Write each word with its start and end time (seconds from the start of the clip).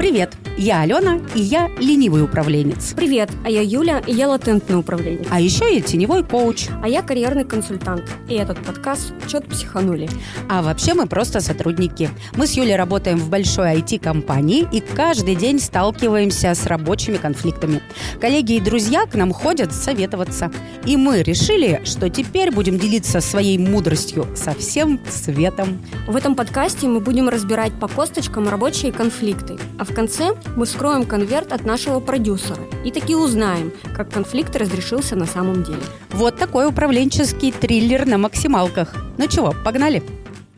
Привет, 0.00 0.34
я 0.56 0.80
Алена, 0.80 1.20
и 1.34 1.42
я 1.42 1.68
ленивый 1.78 2.22
управленец. 2.22 2.94
Привет, 2.96 3.28
а 3.44 3.50
я 3.50 3.60
Юля, 3.60 3.98
и 4.06 4.14
я 4.14 4.30
латентный 4.30 4.78
управленец. 4.78 5.26
А 5.28 5.38
еще 5.38 5.74
я 5.74 5.82
теневой 5.82 6.24
коуч. 6.24 6.68
А 6.82 6.88
я 6.88 7.02
карьерный 7.02 7.44
консультант. 7.44 8.04
И 8.26 8.32
этот 8.32 8.58
подкаст 8.64 9.12
«Чет 9.26 9.46
психанули». 9.46 10.08
А 10.48 10.62
вообще 10.62 10.94
мы 10.94 11.06
просто 11.06 11.42
сотрудники. 11.42 12.08
Мы 12.34 12.46
с 12.46 12.54
Юлей 12.54 12.76
работаем 12.76 13.18
в 13.18 13.28
большой 13.28 13.74
IT-компании 13.74 14.66
и 14.72 14.80
каждый 14.80 15.34
день 15.34 15.60
сталкиваемся 15.60 16.54
с 16.54 16.64
рабочими 16.64 17.18
конфликтами. 17.18 17.82
Коллеги 18.22 18.54
и 18.54 18.60
друзья 18.60 19.04
к 19.04 19.14
нам 19.16 19.34
ходят 19.34 19.70
советоваться. 19.70 20.50
И 20.86 20.96
мы 20.96 21.22
решили, 21.22 21.82
что 21.84 22.08
теперь 22.08 22.50
будем 22.52 22.78
делиться 22.78 23.20
своей 23.20 23.58
мудростью 23.58 24.26
со 24.34 24.54
всем 24.54 24.98
светом. 25.10 25.84
В 26.08 26.16
этом 26.16 26.34
подкасте 26.34 26.86
мы 26.86 27.00
будем 27.00 27.28
разбирать 27.28 27.74
по 27.78 27.86
косточкам 27.86 28.48
рабочие 28.48 28.92
конфликты. 28.92 29.58
А 29.78 29.84
в 29.89 29.89
конце 29.94 30.34
мы 30.56 30.66
вскроем 30.66 31.04
конверт 31.04 31.52
от 31.52 31.64
нашего 31.64 32.00
продюсера 32.00 32.62
и 32.84 32.90
таки 32.90 33.14
узнаем, 33.14 33.72
как 33.94 34.10
конфликт 34.10 34.54
разрешился 34.56 35.16
на 35.16 35.26
самом 35.26 35.62
деле. 35.62 35.82
Вот 36.10 36.36
такой 36.36 36.66
управленческий 36.66 37.52
триллер 37.52 38.06
на 38.06 38.18
максималках. 38.18 38.94
Ну 39.18 39.26
чего, 39.26 39.54
погнали? 39.64 40.02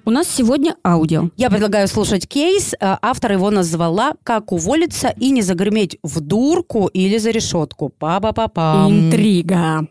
У 0.05 0.11
нас 0.11 0.29
сегодня 0.29 0.75
аудио. 0.85 1.31
Я 1.37 1.49
предлагаю 1.49 1.87
слушать 1.87 2.27
кейс. 2.27 2.75
Э, 2.75 2.97
автор 3.03 3.33
его 3.33 3.51
назвала 3.51 4.15
«Как 4.25 4.51
уволиться 4.51 5.15
и 5.17 5.31
не 5.31 5.43
загреметь 5.43 5.99
в 6.03 6.21
дурку 6.21 6.89
или 6.89 7.19
за 7.19 7.31
решетку». 7.31 7.89
Па-па-па-пам. 7.89 8.91
Интрига. 8.91 9.87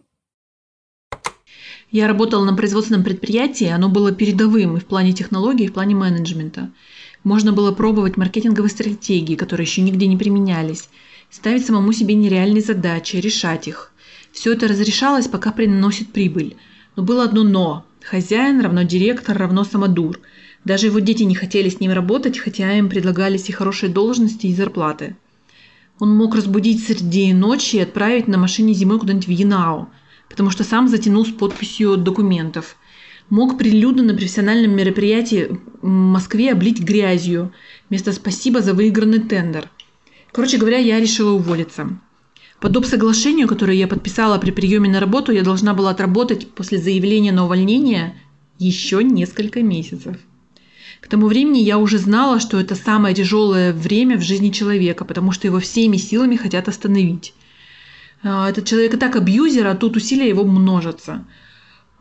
Я 1.92 2.08
работала 2.08 2.44
на 2.46 2.56
производственном 2.56 3.04
предприятии, 3.04 3.68
оно 3.68 3.90
было 3.90 4.14
передовым 4.14 4.78
и 4.78 4.80
в 4.80 4.86
плане 4.86 5.12
технологий, 5.12 5.66
и 5.66 5.68
в 5.68 5.74
плане 5.74 5.96
менеджмента. 5.96 6.72
Можно 7.24 7.54
было 7.54 7.72
пробовать 7.72 8.18
маркетинговые 8.18 8.72
стратегии, 8.72 9.36
которые 9.36 9.66
еще 9.66 9.82
нигде 9.82 10.08
не 10.08 10.18
применялись, 10.18 10.90
ставить 11.30 11.66
самому 11.66 11.94
себе 11.94 12.16
нереальные 12.16 12.62
задачи, 12.62 13.18
решать 13.18 13.68
их. 13.68 13.92
Все 14.32 14.54
это 14.54 14.68
разрешалось, 14.68 15.28
пока 15.28 15.52
приносит 15.52 16.12
прибыль. 16.12 16.56
Но 16.96 17.04
было 17.04 17.24
одно 17.24 17.44
«но». 17.44 17.86
Хозяин 18.04 18.62
равно 18.62 18.82
директор 18.82 19.38
равно 19.38 19.64
самодур. 19.64 20.20
Даже 20.66 20.88
его 20.88 20.98
дети 21.00 21.22
не 21.22 21.36
хотели 21.36 21.70
с 21.70 21.80
ним 21.80 21.92
работать, 21.92 22.40
хотя 22.40 22.74
им 22.74 22.90
предлагались 22.90 23.48
и 23.50 23.52
хорошие 23.52 23.92
должности, 23.92 24.48
и 24.48 24.56
зарплаты. 24.56 25.16
Он 26.00 26.16
мог 26.16 26.36
разбудить 26.36 26.84
среди 26.84 27.32
ночи 27.32 27.76
и 27.76 27.82
отправить 27.82 28.28
на 28.28 28.40
машине 28.40 28.74
зимой 28.74 28.98
куда-нибудь 28.98 29.28
в 29.28 29.32
Янау, 29.32 29.90
потому 30.30 30.50
что 30.50 30.64
сам 30.64 30.88
затянул 30.88 31.26
с 31.28 31.30
подписью 31.30 31.96
документов 31.98 32.76
мог 33.32 33.58
прилюдно 33.58 34.04
на 34.04 34.14
профессиональном 34.14 34.76
мероприятии 34.76 35.58
в 35.82 35.88
Москве 35.88 36.52
облить 36.52 36.82
грязью 36.82 37.54
вместо 37.90 38.12
«спасибо 38.12 38.62
за 38.62 38.74
выигранный 38.74 39.22
тендер». 39.22 39.70
Короче 40.34 40.58
говоря, 40.58 40.78
я 40.78 41.00
решила 41.00 41.32
уволиться. 41.32 41.98
По 42.60 42.70
доп. 42.70 42.86
соглашению, 42.86 43.48
которое 43.48 43.78
я 43.78 43.88
подписала 43.88 44.38
при 44.38 44.52
приеме 44.52 44.90
на 44.90 45.00
работу, 45.00 45.32
я 45.32 45.44
должна 45.44 45.74
была 45.74 45.92
отработать 45.92 46.52
после 46.52 46.78
заявления 46.78 47.32
на 47.32 47.46
увольнение 47.46 48.22
еще 48.60 49.02
несколько 49.04 49.64
месяцев. 49.64 50.18
К 51.00 51.08
тому 51.08 51.28
времени 51.28 51.60
я 51.60 51.80
уже 51.80 51.98
знала, 51.98 52.40
что 52.40 52.60
это 52.60 52.76
самое 52.76 53.16
тяжелое 53.16 53.74
время 53.74 54.18
в 54.18 54.22
жизни 54.22 54.50
человека, 54.50 55.06
потому 55.06 55.32
что 55.32 55.48
его 55.48 55.60
всеми 55.60 55.98
силами 55.98 56.36
хотят 56.36 56.68
остановить. 56.68 57.34
А, 58.24 58.50
этот 58.50 58.68
человек 58.68 58.94
и 58.94 58.98
так 58.98 59.16
абьюзер, 59.16 59.66
а 59.66 59.76
тут 59.76 59.96
усилия 59.96 60.28
его 60.28 60.44
множатся– 60.44 61.26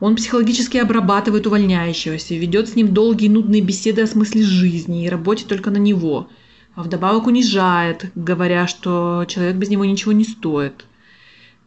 он 0.01 0.17
психологически 0.17 0.79
обрабатывает 0.79 1.47
увольняющегося, 1.47 2.35
ведет 2.35 2.71
с 2.71 2.75
ним 2.75 2.93
долгие 2.95 3.29
нудные 3.29 3.61
беседы 3.61 4.03
о 4.03 4.07
смысле 4.07 4.43
жизни 4.43 5.05
и 5.05 5.09
работе 5.09 5.45
только 5.47 5.71
на 5.71 5.77
него, 5.77 6.29
а 6.75 6.83
вдобавок 6.83 7.27
унижает, 7.27 8.07
говоря, 8.15 8.67
что 8.67 9.27
человек 9.29 9.57
без 9.57 9.69
него 9.69 9.85
ничего 9.85 10.13
не 10.13 10.25
стоит. 10.25 10.87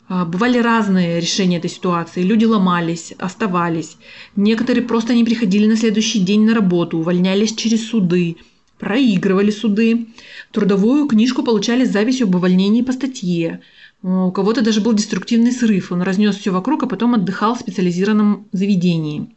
А, 0.09 0.25
бывали 0.25 0.57
разные 0.57 1.19
решения 1.19 1.57
этой 1.57 1.69
ситуации. 1.69 2.23
Люди 2.23 2.45
ломались, 2.45 3.13
оставались. 3.19 3.97
Некоторые 4.35 4.83
просто 4.83 5.13
не 5.13 5.23
приходили 5.23 5.67
на 5.67 5.77
следующий 5.77 6.19
день 6.19 6.45
на 6.45 6.55
работу, 6.55 6.97
увольнялись 6.97 7.53
через 7.53 7.87
суды, 7.87 8.37
проигрывали 8.79 9.51
суды. 9.51 10.07
Трудовую 10.51 11.07
книжку 11.07 11.43
получали 11.43 11.85
с 11.85 11.91
записью 11.91 12.25
об 12.25 12.35
увольнении 12.35 12.81
по 12.81 12.93
статье– 12.93 13.61
у 14.03 14.31
кого-то 14.31 14.61
даже 14.61 14.81
был 14.81 14.93
деструктивный 14.93 15.53
срыв. 15.53 15.91
Он 15.91 16.01
разнес 16.01 16.35
все 16.35 16.51
вокруг, 16.51 16.83
а 16.83 16.87
потом 16.87 17.15
отдыхал 17.15 17.55
в 17.55 17.61
специализированном 17.61 18.47
заведении. 18.51 19.33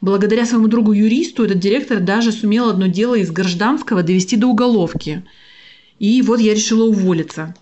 Благодаря 0.00 0.46
своему 0.46 0.68
другу 0.68 0.92
юристу 0.92 1.44
этот 1.44 1.58
директор 1.58 2.00
даже 2.00 2.32
сумел 2.32 2.70
одно 2.70 2.86
дело 2.86 3.16
из 3.16 3.30
гражданского 3.30 4.02
довести 4.02 4.36
до 4.36 4.46
уголовки. 4.46 5.24
И 5.98 6.22
вот 6.22 6.40
я 6.40 6.54
решила 6.54 6.84
уволиться. 6.84 7.54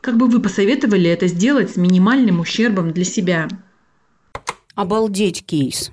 Как 0.00 0.16
бы 0.16 0.26
вы 0.26 0.40
посоветовали 0.40 1.10
это 1.10 1.26
сделать 1.26 1.72
с 1.72 1.76
минимальным 1.76 2.40
ущербом 2.40 2.92
для 2.92 3.04
себя? 3.04 3.48
Обалдеть 4.74 5.44
кейс. 5.44 5.92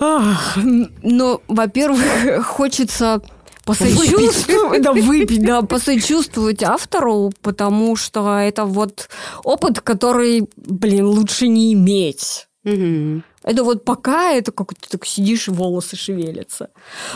Ах, 0.00 0.56
ну, 1.02 1.42
во-первых, 1.48 2.46
хочется 2.46 3.20
посочувствовать, 3.68 4.82
да, 4.82 4.92
выпить, 4.92 5.44
да, 5.44 5.62
посочувствовать 5.74 6.62
автору, 6.62 7.32
потому 7.42 7.96
что 7.96 8.38
это 8.38 8.64
вот 8.64 9.08
опыт, 9.44 9.80
который, 9.80 10.48
блин, 10.56 11.06
лучше 11.06 11.48
не 11.48 11.74
иметь. 11.74 12.48
Угу. 12.64 13.22
Это 13.42 13.64
вот 13.64 13.84
пока 13.84 14.32
это 14.32 14.52
как 14.52 14.74
ты 14.74 14.88
так 14.88 15.06
сидишь, 15.06 15.48
волосы 15.48 15.96
шевелятся. 15.96 16.70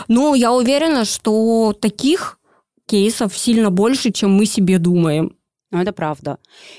Но 0.07 0.35
я 0.35 0.53
уверена, 0.53 1.05
что 1.05 1.73
таких 1.79 2.39
кейсов 2.87 3.35
сильно 3.37 3.71
больше, 3.71 4.11
чем 4.11 4.31
мы 4.31 4.45
себе 4.45 4.77
думаем. 4.77 5.35
Ну, 5.73 5.81
это 5.81 5.91
правда. 5.91 6.37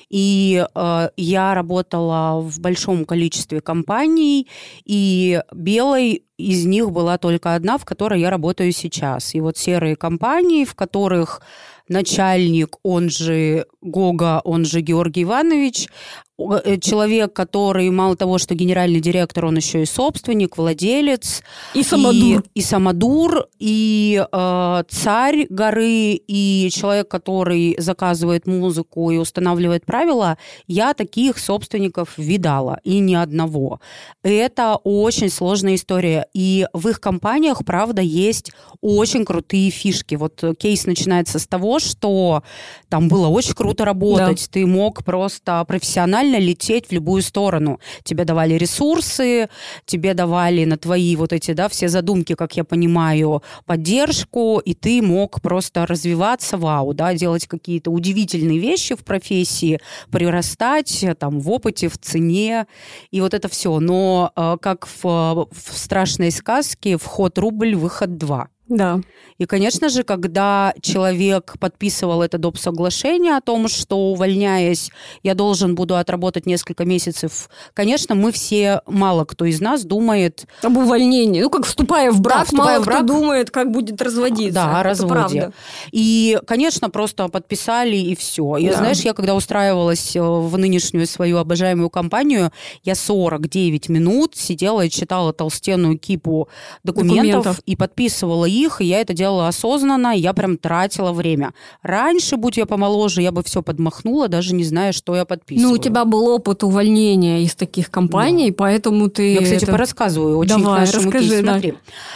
И 0.09 0.65
э, 0.73 1.09
я 1.17 1.55
работала 1.55 2.41
в 2.41 2.61
большом 2.61 3.05
количестве 3.05 3.61
компаний, 3.61 4.47
и 4.85 5.43
белой 5.53 6.23
из 6.39 6.65
них 6.65 6.93
была 6.93 7.19
только 7.19 7.57
одна, 7.57 7.77
в 7.77 7.85
которой 7.85 8.21
я 8.21 8.31
работаю 8.31 8.71
сейчас. 8.71 9.35
И 9.35 9.41
вот 9.41 9.59
серые 9.59 9.97
компании, 9.97 10.65
в 10.65 10.77
которых 10.77 11.43
начальник, 11.89 12.77
он 12.85 13.11
же 13.11 13.67
Гога, 13.81 14.41
он 14.45 14.65
же 14.65 14.81
Георгий 14.81 15.25
Иванович, 15.25 15.89
человек, 16.37 17.33
который 17.33 17.89
мало 17.91 18.17
того, 18.17 18.39
что 18.39 18.55
генеральный 18.55 19.01
директор, 19.01 19.45
он 19.47 19.57
еще 19.57 19.83
и 19.83 19.87
собственник, 19.87 20.57
владелец. 20.57 21.43
И 21.75 21.85
самодур. 21.85 22.43
И, 22.55 22.59
и 22.59 22.63
самодур, 22.63 23.47
и 23.61 24.27
э, 24.33 24.83
царь 24.89 25.47
горы, 25.49 26.21
и 26.27 26.69
человек, 26.73 27.09
который 27.09 27.77
заказывает 27.79 28.49
музыку 28.49 29.13
и 29.13 29.17
устанавливает 29.17 29.87
правила. 29.87 30.37
Я 30.67 30.95
таких 30.95 31.39
собственников 31.39 32.19
видала, 32.19 32.81
и 32.83 32.99
ни 32.99 33.15
одного. 33.15 33.81
Это 34.25 34.77
очень 34.83 35.31
сложная 35.31 35.77
история. 35.77 36.27
И 36.35 36.67
в 36.73 36.89
их 36.89 37.01
компаниях, 37.01 37.65
правда, 37.65 38.03
есть 38.03 38.51
очень 38.81 39.25
крутые 39.25 39.71
фишки. 39.71 40.17
Вот 40.17 40.43
кейс 40.59 40.87
начинается 40.87 41.39
с 41.39 41.47
того, 41.47 41.79
что 41.79 42.43
там 42.89 43.09
было 43.09 43.29
очень 43.29 43.55
круто 43.55 43.85
работать. 43.85 44.47
Да. 44.47 44.53
Ты 44.53 44.67
мог 44.67 45.05
просто 45.05 45.65
профессионально 45.69 46.24
реально 46.25 46.39
лететь 46.39 46.89
в 46.89 46.93
любую 46.93 47.23
сторону. 47.23 47.81
Тебе 48.03 48.25
давали 48.25 48.55
ресурсы, 48.55 49.49
тебе 49.85 50.15
давали 50.15 50.65
на 50.65 50.77
твои 50.77 51.17
вот 51.17 51.33
эти, 51.33 51.53
да, 51.53 51.69
все 51.69 51.89
задумки, 51.89 52.35
как 52.35 52.57
я 52.57 52.65
понимаю, 52.65 53.43
поддержку, 53.67 54.61
и 54.65 54.75
ты 54.75 55.03
мог 55.03 55.41
просто 55.41 55.87
развиваться, 55.87 56.57
вау, 56.57 56.95
да, 56.95 57.15
делать 57.15 57.47
какие-то 57.47 57.91
удивительные 57.91 58.59
вещи 58.59 58.95
в 58.95 59.05
профессии, 59.05 59.81
прирастать 60.11 61.05
там 61.19 61.41
в 61.41 61.51
опыте, 61.51 61.89
в 61.89 61.99
цене, 61.99 62.67
и 63.11 63.21
вот 63.21 63.35
это 63.35 63.49
все. 63.49 63.79
Но 63.81 64.33
э, 64.35 64.57
как 64.61 64.87
в, 64.87 65.49
в 65.51 65.79
страшной 65.79 66.31
сказке 66.31 66.97
вход 66.97 67.39
рубль, 67.39 67.75
выход 67.75 68.17
два. 68.17 68.49
Да. 68.69 69.01
И, 69.37 69.45
конечно 69.47 69.89
же, 69.89 70.05
когда 70.05 70.73
человек 70.81 71.57
подписывал 71.61 72.23
это 72.23 72.39
доп. 72.39 72.57
соглашение 72.57 73.37
о 73.37 73.41
том, 73.41 73.69
что, 73.69 74.13
увольняясь, 74.13 74.91
я 75.23 75.35
должен 75.35 75.75
буду 75.75 75.97
отработать 75.97 76.47
несколько 76.47 76.85
месяцев, 76.85 77.51
конечно, 77.75 78.15
мы 78.15 78.33
все, 78.33 78.81
мало 78.87 79.25
кто 79.25 79.45
из 79.45 79.61
нас 79.61 79.85
думает... 79.85 80.47
Об 80.63 80.77
увольнении. 80.79 81.43
Ну, 81.43 81.51
как 81.51 81.67
вступая 81.67 82.11
в 82.11 82.21
брак, 82.21 82.39
да, 82.39 82.45
вступая 82.45 82.67
мало 82.67 82.83
в 82.83 82.87
брак, 82.87 82.99
кто 82.99 83.07
думает, 83.07 83.51
как 83.51 83.71
будет 83.71 84.01
разводиться. 84.01 84.55
Да, 84.55 84.81
о 84.81 84.83
разводе. 84.83 85.13
Правда. 85.13 85.53
И, 85.91 86.39
конечно, 86.47 86.89
просто 86.89 87.29
подписали, 87.29 87.97
и 87.97 88.15
все. 88.15 88.57
И, 88.57 88.69
да. 88.69 88.77
знаешь, 88.77 89.01
я 89.01 89.13
когда 89.13 89.35
устраивалась 89.35 90.17
э, 90.17 90.21
в 90.23 90.57
нынешнюю 90.57 91.07
свою 91.07 91.39
обожаемую 91.39 91.91
компанию, 91.91 92.51
я 92.83 92.95
49 92.95 93.89
минут 93.91 94.37
сидела 94.37 94.83
и 94.87 94.91
читала 94.91 95.33
толстенную 95.33 95.99
кипу 95.99 96.49
документов, 96.83 97.17
документов. 97.17 97.61
и 97.67 97.77
подписывала 97.77 98.45
своих, 98.55 98.81
и 98.81 98.85
я 98.85 99.01
это 99.01 99.15
делала 99.15 99.49
осознанно, 99.49 100.17
и 100.17 100.21
я 100.21 100.33
прям 100.33 100.57
тратила 100.57 101.13
время. 101.13 101.53
Раньше, 101.83 102.37
будь 102.37 102.57
я 102.57 102.67
помоложе, 102.67 103.23
я 103.23 103.33
бы 103.33 103.43
все 103.43 103.63
подмахнула, 103.63 104.29
даже 104.29 104.55
не 104.55 104.65
зная, 104.65 104.93
что 104.93 105.15
я 105.17 105.25
подписываю. 105.25 105.69
Ну, 105.69 105.75
у 105.75 105.79
тебя 105.79 106.05
был 106.05 106.29
опыт 106.29 106.63
увольнения 106.63 107.43
из 107.43 107.55
таких 107.55 107.91
компаний, 107.91 108.51
да. 108.51 108.57
поэтому 108.59 109.09
ты... 109.09 109.35
Я, 109.35 109.43
кстати, 109.43 109.65
это... 109.65 109.73
порассказываю 109.73 110.39
очень 110.39 110.63
Давай, 110.63 110.87
к 110.87 110.95
расскажи, 110.95 111.29
кейсу. 111.29 111.43
Да. 111.45 111.53
Смотри, 111.53 111.75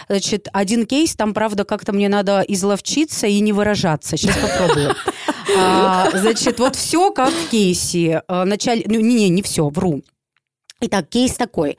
значит, 0.08 0.48
один 0.52 0.86
кейс, 0.86 1.14
там, 1.14 1.34
правда, 1.34 1.64
как-то 1.64 1.92
мне 1.92 2.08
надо 2.08 2.44
изловчиться 2.46 3.26
и 3.26 3.40
не 3.40 3.52
выражаться. 3.52 4.16
Сейчас 4.16 4.36
попробую. 4.36 4.94
А, 5.60 6.10
значит, 6.12 6.60
вот 6.60 6.76
все 6.76 7.10
как 7.10 7.30
в 7.30 7.48
кейсе. 7.48 8.22
А, 8.28 8.44
Началь... 8.44 8.82
Ну, 8.86 9.00
не, 9.00 9.30
не 9.30 9.40
все, 9.40 9.70
вру. 9.70 10.02
Итак, 10.80 11.08
кейс 11.08 11.34
такой. 11.34 11.76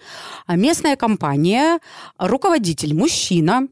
Местная 0.50 0.98
компания, 0.98 1.80
руководитель 2.18 2.94
мужчина, 2.94 3.68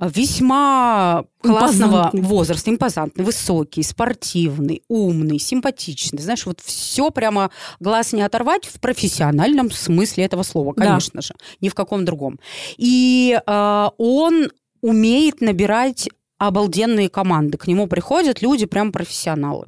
весьма 0.00 1.24
классного 1.40 2.10
возраста, 2.12 2.70
импозантный, 2.70 3.24
высокий, 3.24 3.84
спортивный, 3.84 4.82
умный, 4.88 5.38
симпатичный. 5.38 6.20
Знаешь, 6.20 6.46
вот 6.46 6.60
все 6.60 7.10
прямо 7.10 7.50
глаз 7.78 8.12
не 8.12 8.22
оторвать 8.22 8.66
в 8.66 8.80
профессиональном 8.80 9.70
смысле 9.70 10.24
этого 10.24 10.42
слова, 10.42 10.72
конечно 10.72 11.20
да. 11.20 11.22
же, 11.22 11.34
ни 11.60 11.68
в 11.68 11.74
каком 11.74 12.04
другом. 12.04 12.40
И 12.76 13.40
э, 13.46 13.88
он 13.98 14.50
умеет 14.80 15.40
набирать 15.40 16.08
обалденные 16.46 17.08
команды. 17.08 17.56
К 17.56 17.66
нему 17.66 17.86
приходят 17.86 18.42
люди, 18.42 18.66
прям 18.66 18.92
профессионалы. 18.92 19.66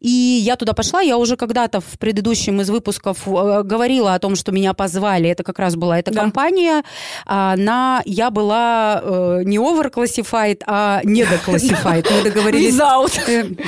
И 0.00 0.08
я 0.08 0.56
туда 0.56 0.72
пошла, 0.72 1.00
я 1.00 1.16
уже 1.16 1.36
когда-то 1.36 1.80
в 1.80 1.98
предыдущем 1.98 2.60
из 2.60 2.70
выпусков 2.70 3.26
э, 3.26 3.62
говорила 3.62 4.14
о 4.14 4.18
том, 4.18 4.34
что 4.36 4.52
меня 4.52 4.74
позвали, 4.74 5.28
это 5.28 5.42
как 5.42 5.58
раз 5.58 5.76
была 5.76 5.98
эта 5.98 6.12
да. 6.12 6.20
компания, 6.20 6.82
а, 7.26 7.56
на, 7.56 8.02
я 8.04 8.30
была 8.30 9.00
э, 9.02 9.42
не 9.44 9.58
overclassified, 9.58 10.62
а 10.66 11.00
недоклассифайд. 11.04 12.10
Мы 12.10 12.22
договорились... 12.30 12.74
Without. 12.74 13.58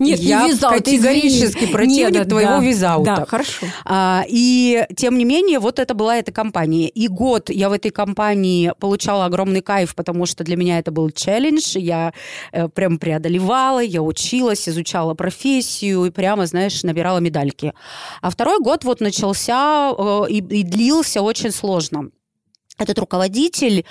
Нет, 0.00 0.18
я 0.20 0.44
не 0.44 0.52
визаут, 0.52 0.78
категорически 0.78 1.58
извини. 1.58 1.72
противник 1.72 2.12
Нет, 2.12 2.28
твоего 2.28 2.58
да, 2.58 2.60
визаута. 2.60 3.16
Да, 3.16 3.26
хорошо. 3.26 3.66
А, 3.84 4.24
и 4.26 4.84
тем 4.96 5.18
не 5.18 5.24
менее, 5.24 5.58
вот 5.58 5.78
это 5.78 5.94
была 5.94 6.16
эта 6.16 6.32
компания. 6.32 6.88
И 6.88 7.06
год 7.06 7.50
я 7.50 7.68
в 7.68 7.72
этой 7.72 7.90
компании 7.90 8.72
получала 8.80 9.26
огромный 9.26 9.60
кайф, 9.60 9.94
потому 9.94 10.26
что 10.26 10.42
для 10.42 10.56
меня 10.56 10.78
это 10.78 10.90
был 10.90 11.10
челлендж. 11.10 11.76
Я 11.76 12.12
э, 12.52 12.68
прям 12.68 12.98
преодолевала, 12.98 13.80
я 13.80 14.02
училась, 14.02 14.68
изучала 14.68 15.14
профессию 15.14 16.06
и 16.06 16.10
прямо, 16.10 16.46
знаешь, 16.46 16.82
набирала 16.82 17.18
медальки. 17.18 17.74
А 18.22 18.30
второй 18.30 18.58
год 18.60 18.84
вот 18.84 19.00
начался 19.00 19.92
э, 19.96 20.24
и, 20.30 20.38
и 20.38 20.62
длился 20.62 21.22
очень 21.22 21.50
сложно 21.50 22.10
этот 22.80 22.98
руководитель 22.98 23.84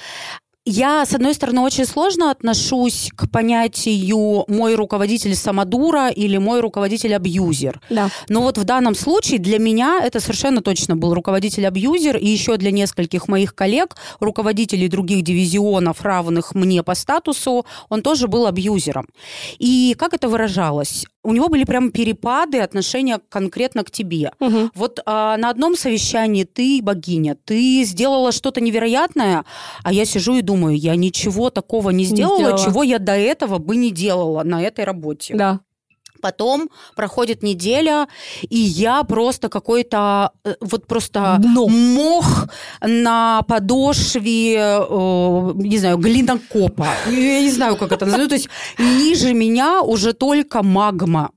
я, 0.65 1.05
с 1.05 1.13
одной 1.13 1.33
стороны, 1.33 1.61
очень 1.61 1.85
сложно 1.85 2.31
отношусь 2.31 3.09
к 3.15 3.29
понятию 3.29 4.45
«мой 4.47 4.75
руководитель 4.75 5.35
самодура» 5.35 6.09
или 6.09 6.37
«мой 6.37 6.59
руководитель 6.59 7.15
абьюзер». 7.15 7.81
Да. 7.89 8.09
Но 8.27 8.41
вот 8.41 8.57
в 8.57 8.63
данном 8.65 8.93
случае 8.93 9.39
для 9.39 9.57
меня 9.57 10.01
это 10.03 10.19
совершенно 10.19 10.61
точно 10.61 10.95
был 10.95 11.13
руководитель-абьюзер, 11.13 12.17
и 12.17 12.27
еще 12.27 12.57
для 12.57 12.71
нескольких 12.71 13.27
моих 13.27 13.55
коллег, 13.55 13.95
руководителей 14.19 14.89
других 14.89 15.23
дивизионов, 15.23 16.01
равных 16.01 16.53
мне 16.53 16.83
по 16.83 16.93
статусу, 16.93 17.65
он 17.89 18.01
тоже 18.01 18.27
был 18.27 18.45
абьюзером. 18.45 19.07
И 19.57 19.95
как 19.97 20.13
это 20.13 20.27
выражалось? 20.27 21.05
У 21.23 21.33
него 21.33 21.49
были 21.49 21.63
прям 21.63 21.91
перепады 21.91 22.59
отношения 22.59 23.19
конкретно 23.29 23.83
к 23.83 23.91
тебе. 23.91 24.31
Угу. 24.39 24.71
Вот 24.75 24.99
а, 25.05 25.37
на 25.37 25.49
одном 25.49 25.75
совещании 25.75 26.43
ты 26.43 26.79
богиня, 26.81 27.35
ты 27.43 27.83
сделала 27.83 28.31
что-то 28.31 28.61
невероятное, 28.61 29.43
а 29.83 29.93
я 29.93 30.05
сижу 30.05 30.35
и 30.35 30.41
думаю, 30.41 30.77
я 30.77 30.95
ничего 30.95 31.49
такого 31.49 31.89
не 31.89 32.05
сделала, 32.05 32.53
не 32.53 32.63
чего 32.63 32.83
я 32.83 32.99
до 32.99 33.13
этого 33.13 33.57
бы 33.57 33.75
не 33.75 33.91
делала 33.91 34.43
на 34.43 34.61
этой 34.61 34.85
работе. 34.85 35.35
Да. 35.35 35.59
Потом 36.21 36.69
проходит 36.95 37.43
неделя, 37.43 38.07
и 38.41 38.57
я 38.57 39.03
просто 39.03 39.49
какой-то 39.49 40.31
э, 40.43 40.55
вот 40.61 40.87
просто 40.87 41.37
Дно. 41.39 41.67
мох 41.67 42.47
на 42.81 43.41
подошве, 43.43 44.55
э, 44.55 45.51
не 45.55 45.77
знаю, 45.77 45.97
глинокопа. 45.97 46.87
Я 47.07 47.41
не 47.41 47.51
знаю, 47.51 47.77
как 47.77 47.91
это 47.91 48.05
называется. 48.05 48.29
То 48.29 48.35
есть 48.35 48.49
ниже 48.77 49.33
меня 49.33 49.81
уже 49.81 50.13
только 50.13 50.63
магма. 50.63 51.31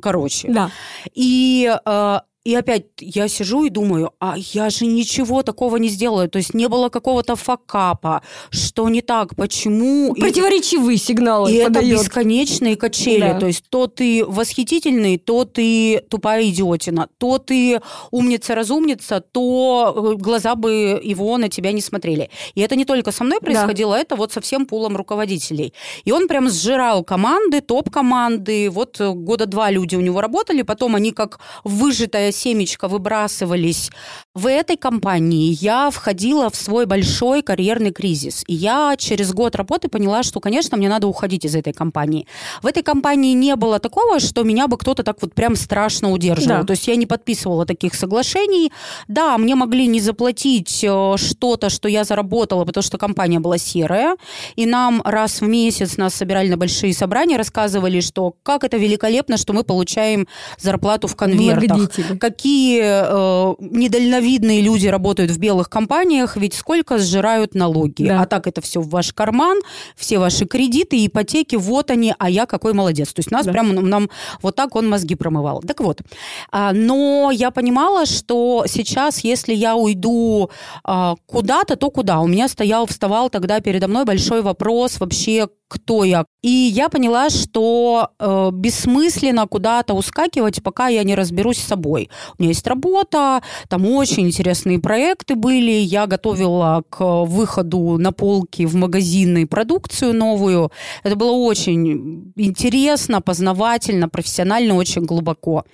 Короче. 0.00 0.48
Да. 0.48 0.70
И 1.14 1.70
э, 1.84 2.20
и 2.44 2.54
опять 2.54 2.84
я 3.00 3.26
сижу 3.26 3.64
и 3.64 3.70
думаю, 3.70 4.12
а 4.20 4.34
я 4.36 4.68
же 4.68 4.84
ничего 4.84 5.42
такого 5.42 5.78
не 5.78 5.88
сделала. 5.88 6.28
То 6.28 6.36
есть 6.36 6.52
не 6.52 6.68
было 6.68 6.90
какого-то 6.90 7.36
факапа. 7.36 8.22
Что 8.50 8.90
не 8.90 9.00
так? 9.00 9.34
Почему? 9.34 10.14
Противоречивые 10.14 10.98
сигналы 10.98 11.50
И 11.50 11.64
подает. 11.64 11.86
это 11.86 12.02
бесконечные 12.02 12.76
качели. 12.76 13.32
Да. 13.32 13.40
То 13.40 13.46
есть 13.46 13.64
то 13.70 13.86
ты 13.86 14.26
восхитительный, 14.26 15.16
то 15.16 15.46
ты 15.46 16.02
тупая 16.10 16.44
идиотина. 16.44 17.08
То 17.16 17.38
ты 17.38 17.80
умница-разумница, 18.10 19.20
то 19.20 20.12
э, 20.12 20.22
глаза 20.22 20.54
бы 20.54 21.00
его 21.02 21.38
на 21.38 21.48
тебя 21.48 21.72
не 21.72 21.80
смотрели. 21.80 22.28
И 22.54 22.60
это 22.60 22.76
не 22.76 22.84
только 22.84 23.10
со 23.10 23.24
мной 23.24 23.40
происходило, 23.40 23.94
да. 23.94 24.00
это 24.00 24.16
вот 24.16 24.32
со 24.32 24.42
всем 24.42 24.66
пулом 24.66 24.98
руководителей. 24.98 25.72
И 26.04 26.12
он 26.12 26.28
прям 26.28 26.50
сжирал 26.50 27.04
команды, 27.04 27.62
топ-команды. 27.62 28.68
Вот 28.68 29.00
э, 29.00 29.12
года 29.12 29.46
два 29.46 29.70
люди 29.70 29.96
у 29.96 30.00
него 30.02 30.20
работали, 30.20 30.60
потом 30.60 30.94
они 30.94 31.12
как 31.12 31.40
выжатая 31.64 32.33
семечко 32.34 32.88
выбрасывались 32.88 33.90
в 34.34 34.48
этой 34.48 34.76
компании, 34.76 35.56
я 35.60 35.90
входила 35.90 36.50
в 36.50 36.56
свой 36.56 36.86
большой 36.86 37.42
карьерный 37.42 37.92
кризис. 37.92 38.42
И 38.48 38.54
я 38.54 38.96
через 38.98 39.32
год 39.32 39.54
работы 39.54 39.88
поняла, 39.88 40.24
что, 40.24 40.40
конечно, 40.40 40.76
мне 40.76 40.88
надо 40.88 41.06
уходить 41.06 41.44
из 41.44 41.54
этой 41.54 41.72
компании. 41.72 42.26
В 42.60 42.66
этой 42.66 42.82
компании 42.82 43.32
не 43.32 43.54
было 43.54 43.78
такого, 43.78 44.18
что 44.18 44.42
меня 44.42 44.66
бы 44.66 44.76
кто-то 44.76 45.04
так 45.04 45.18
вот 45.22 45.34
прям 45.34 45.54
страшно 45.54 46.10
удерживал. 46.10 46.62
Да. 46.62 46.64
То 46.64 46.72
есть 46.72 46.88
я 46.88 46.96
не 46.96 47.06
подписывала 47.06 47.64
таких 47.64 47.94
соглашений. 47.94 48.72
Да, 49.06 49.38
мне 49.38 49.54
могли 49.54 49.86
не 49.86 50.00
заплатить 50.00 50.82
э, 50.82 51.14
что-то, 51.16 51.70
что 51.70 51.88
я 51.88 52.02
заработала, 52.02 52.64
потому 52.64 52.82
что 52.82 52.98
компания 52.98 53.38
была 53.38 53.56
серая. 53.56 54.16
И 54.56 54.66
нам 54.66 55.00
раз 55.04 55.42
в 55.42 55.46
месяц 55.46 55.96
нас 55.96 56.12
собирали 56.12 56.48
на 56.48 56.56
большие 56.56 56.92
собрания, 56.92 57.36
рассказывали, 57.36 58.00
что 58.00 58.34
как 58.42 58.64
это 58.64 58.78
великолепно, 58.78 59.36
что 59.36 59.52
мы 59.52 59.62
получаем 59.62 60.26
зарплату 60.58 61.06
в 61.06 61.14
конвертах 61.14 61.90
какие 62.18 62.82
э, 62.82 63.54
недальновидные 63.60 64.23
люди 64.24 64.86
работают 64.86 65.30
в 65.30 65.38
белых 65.38 65.68
компаниях, 65.70 66.36
ведь 66.36 66.54
сколько 66.54 66.98
сжирают 66.98 67.54
налоги. 67.54 68.04
Да. 68.04 68.22
А 68.22 68.26
так 68.26 68.46
это 68.46 68.60
все 68.60 68.80
в 68.80 68.88
ваш 68.88 69.12
карман, 69.12 69.58
все 69.96 70.18
ваши 70.18 70.46
кредиты, 70.46 71.04
ипотеки, 71.04 71.56
вот 71.56 71.90
они, 71.90 72.14
а 72.18 72.30
я 72.30 72.46
какой 72.46 72.72
молодец. 72.72 73.12
То 73.12 73.20
есть 73.20 73.30
нас 73.30 73.46
да. 73.46 73.52
прямо 73.52 73.80
нам 73.80 74.10
вот 74.42 74.56
так 74.56 74.76
он 74.76 74.88
мозги 74.88 75.14
промывал. 75.14 75.62
Так 75.62 75.80
вот, 75.80 76.02
а, 76.50 76.72
но 76.72 77.30
я 77.32 77.50
понимала, 77.50 78.06
что 78.06 78.64
сейчас, 78.68 79.20
если 79.24 79.54
я 79.54 79.76
уйду 79.76 80.50
а, 80.84 81.16
куда-то, 81.26 81.76
то 81.76 81.90
куда? 81.90 82.20
У 82.20 82.26
меня 82.26 82.48
стоял, 82.48 82.86
вставал 82.86 83.30
тогда 83.30 83.60
передо 83.60 83.88
мной 83.88 84.04
большой 84.04 84.42
вопрос 84.42 85.00
вообще, 85.00 85.48
кто 85.74 86.04
я. 86.04 86.24
И 86.42 86.48
я 86.48 86.88
поняла, 86.88 87.30
что 87.30 88.10
э, 88.18 88.50
бессмысленно 88.52 89.48
куда-то 89.48 89.94
ускакивать, 89.94 90.62
пока 90.62 90.88
я 90.88 91.02
не 91.02 91.14
разберусь 91.14 91.58
с 91.58 91.66
собой. 91.66 92.10
У 92.38 92.42
меня 92.42 92.50
есть 92.50 92.66
работа, 92.66 93.42
там 93.68 93.86
очень 93.86 94.13
интересные 94.22 94.78
проекты 94.78 95.34
были. 95.34 95.72
Я 95.72 96.06
готовила 96.06 96.82
к 96.88 97.24
выходу 97.24 97.98
на 97.98 98.12
полки 98.12 98.66
в 98.66 98.74
магазины 98.74 99.46
продукцию 99.46 100.14
новую. 100.14 100.70
Это 101.02 101.16
было 101.16 101.32
очень 101.32 102.32
интересно, 102.36 103.20
познавательно, 103.20 104.08
профессионально, 104.08 104.74
очень 104.74 105.04
глубоко. 105.04 105.64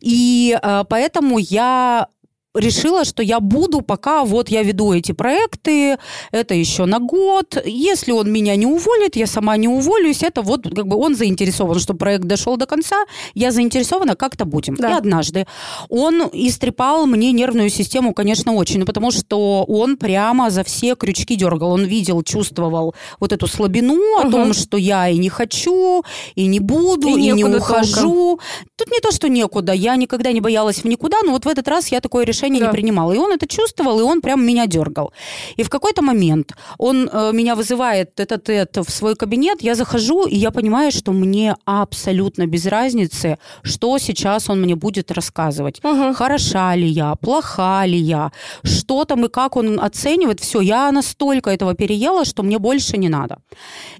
И 0.00 0.58
э, 0.60 0.84
поэтому 0.88 1.38
я 1.38 2.08
решила, 2.54 3.04
что 3.04 3.22
я 3.22 3.40
буду, 3.40 3.82
пока 3.82 4.24
вот 4.24 4.48
я 4.48 4.62
веду 4.62 4.92
эти 4.92 5.12
проекты, 5.12 5.98
это 6.32 6.54
еще 6.54 6.86
на 6.86 6.98
год. 6.98 7.56
Если 7.64 8.12
он 8.12 8.32
меня 8.32 8.56
не 8.56 8.66
уволит, 8.66 9.16
я 9.16 9.26
сама 9.26 9.56
не 9.56 9.68
уволюсь, 9.68 10.22
это 10.22 10.42
вот 10.42 10.62
как 10.62 10.86
бы 10.86 10.96
он 10.96 11.14
заинтересован, 11.14 11.78
что 11.78 11.94
проект 11.94 12.24
дошел 12.24 12.56
до 12.56 12.66
конца, 12.66 13.04
я 13.34 13.50
заинтересована, 13.50 14.16
как-то 14.16 14.44
будем. 14.44 14.76
Да. 14.76 14.90
И 14.90 14.92
однажды 14.94 15.46
он 15.88 16.22
истрепал 16.32 17.06
мне 17.06 17.32
нервную 17.32 17.70
систему, 17.70 18.12
конечно, 18.14 18.54
очень, 18.54 18.80
ну, 18.80 18.86
потому 18.86 19.10
что 19.10 19.64
он 19.64 19.96
прямо 19.96 20.50
за 20.50 20.64
все 20.64 20.94
крючки 20.96 21.36
дергал. 21.36 21.72
Он 21.72 21.84
видел, 21.84 22.22
чувствовал 22.22 22.94
вот 23.20 23.32
эту 23.32 23.46
слабину 23.46 23.94
угу. 23.94 24.28
о 24.28 24.30
том, 24.30 24.52
что 24.52 24.76
я 24.76 25.08
и 25.08 25.18
не 25.18 25.28
хочу, 25.28 26.02
и 26.34 26.46
не 26.46 26.60
буду, 26.60 27.08
и, 27.16 27.28
и 27.28 27.32
не 27.32 27.44
ухожу. 27.44 28.38
Толком. 28.38 28.40
Тут 28.76 28.90
не 28.90 29.00
то, 29.00 29.12
что 29.12 29.28
некуда, 29.28 29.72
я 29.72 29.96
никогда 29.96 30.32
не 30.32 30.40
боялась 30.40 30.78
в 30.78 30.84
никуда, 30.84 31.18
но 31.24 31.32
вот 31.32 31.44
в 31.44 31.48
этот 31.48 31.68
раз 31.68 31.88
я 31.88 32.00
такое 32.00 32.24
решение 32.24 32.47
решения 32.48 32.60
да. 32.60 32.66
не 32.66 32.72
принимала. 32.72 33.12
И 33.12 33.18
он 33.18 33.32
это 33.32 33.46
чувствовал, 33.46 34.00
и 34.00 34.02
он 34.02 34.20
прям 34.20 34.46
меня 34.46 34.66
дергал. 34.66 35.12
И 35.56 35.62
в 35.62 35.68
какой-то 35.68 36.02
момент 36.02 36.52
он 36.78 37.08
э, 37.12 37.32
меня 37.32 37.54
вызывает 37.54 38.20
этот 38.20 38.48
это 38.48 38.82
в 38.82 38.90
свой 38.90 39.14
кабинет, 39.14 39.62
я 39.62 39.74
захожу, 39.74 40.26
и 40.26 40.36
я 40.36 40.50
понимаю, 40.50 40.92
что 40.92 41.12
мне 41.12 41.56
абсолютно 41.64 42.46
без 42.46 42.66
разницы, 42.66 43.36
что 43.62 43.98
сейчас 43.98 44.50
он 44.50 44.60
мне 44.60 44.74
будет 44.74 45.10
рассказывать. 45.10 45.80
Угу. 45.84 46.14
Хороша 46.14 46.76
ли 46.76 46.86
я, 46.86 47.14
плоха 47.14 47.86
ли 47.86 47.98
я, 47.98 48.30
что 48.64 49.04
там 49.04 49.24
и 49.24 49.28
как 49.28 49.56
он 49.56 49.80
оценивает. 49.80 50.40
Все, 50.40 50.60
я 50.60 50.92
настолько 50.92 51.50
этого 51.50 51.74
переела, 51.74 52.24
что 52.24 52.42
мне 52.42 52.58
больше 52.58 52.98
не 52.98 53.08
надо. 53.08 53.36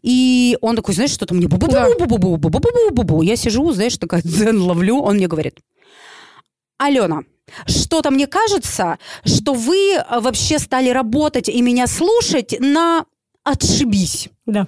И 0.02 0.57
он 0.61 0.76
такой, 0.76 0.95
знаешь, 0.95 1.12
что-то 1.12 1.35
мне 1.35 1.47
бу 1.49 1.57
бу 1.57 1.67
бу 1.67 2.07
бу 2.07 2.07
бу 2.07 2.28
бу 2.28 2.38
бу 2.38 2.61
бу 2.61 2.90
бу 2.90 3.02
бу 3.02 3.23
Я 3.23 3.37
сижу, 3.37 3.73
знаешь, 3.73 3.99
такая 3.99 4.23
дзен 4.25 4.61
ловлю, 4.61 5.02
он 5.02 5.17
мне 5.17 5.26
говорит, 5.26 5.61
Алена, 6.78 7.23
что-то 7.67 8.11
мне 8.11 8.26
кажется, 8.26 8.99
что 9.25 9.55
вы 9.55 9.95
э, 9.95 10.21
вообще 10.21 10.59
стали 10.59 10.90
работать 10.90 11.49
и 11.49 11.61
меня 11.62 11.87
слушать 11.87 12.57
на 12.61 13.05
отшибись. 13.45 14.28
Да. 14.47 14.67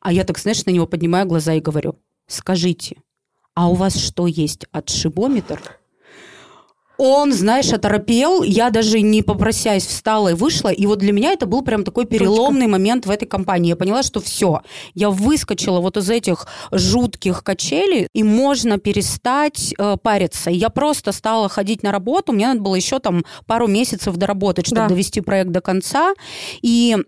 А 0.00 0.12
я 0.12 0.24
так, 0.24 0.38
знаешь, 0.38 0.64
на 0.64 0.70
него 0.70 0.86
поднимаю 0.86 1.26
глаза 1.26 1.54
и 1.54 1.60
говорю, 1.60 1.96
скажите, 2.26 2.96
а 3.54 3.68
у 3.68 3.74
вас 3.74 3.96
что 3.96 4.26
есть, 4.26 4.66
отшибометр? 4.72 5.79
Он, 7.02 7.32
знаешь, 7.32 7.72
оторопел, 7.72 8.42
я 8.42 8.68
даже 8.68 9.00
не 9.00 9.22
попросясь 9.22 9.86
встала 9.86 10.28
и 10.28 10.34
вышла, 10.34 10.68
и 10.68 10.84
вот 10.84 10.98
для 10.98 11.14
меня 11.14 11.32
это 11.32 11.46
был 11.46 11.62
прям 11.62 11.82
такой 11.82 12.04
переломный 12.04 12.66
Точка. 12.66 12.72
момент 12.72 13.06
в 13.06 13.10
этой 13.10 13.24
компании. 13.24 13.70
Я 13.70 13.76
поняла, 13.76 14.02
что 14.02 14.20
все, 14.20 14.60
я 14.92 15.08
выскочила 15.08 15.80
вот 15.80 15.96
из 15.96 16.10
этих 16.10 16.46
жутких 16.70 17.42
качелей, 17.42 18.06
и 18.12 18.22
можно 18.22 18.76
перестать 18.76 19.72
э, 19.78 19.96
париться. 20.02 20.50
я 20.50 20.68
просто 20.68 21.12
стала 21.12 21.48
ходить 21.48 21.82
на 21.82 21.90
работу, 21.90 22.34
мне 22.34 22.48
надо 22.48 22.60
было 22.60 22.74
еще 22.74 22.98
там 22.98 23.24
пару 23.46 23.66
месяцев 23.66 24.14
доработать, 24.16 24.66
чтобы 24.66 24.82
да. 24.82 24.88
довести 24.88 25.22
проект 25.22 25.52
до 25.52 25.62
конца, 25.62 26.12
и 26.60 26.98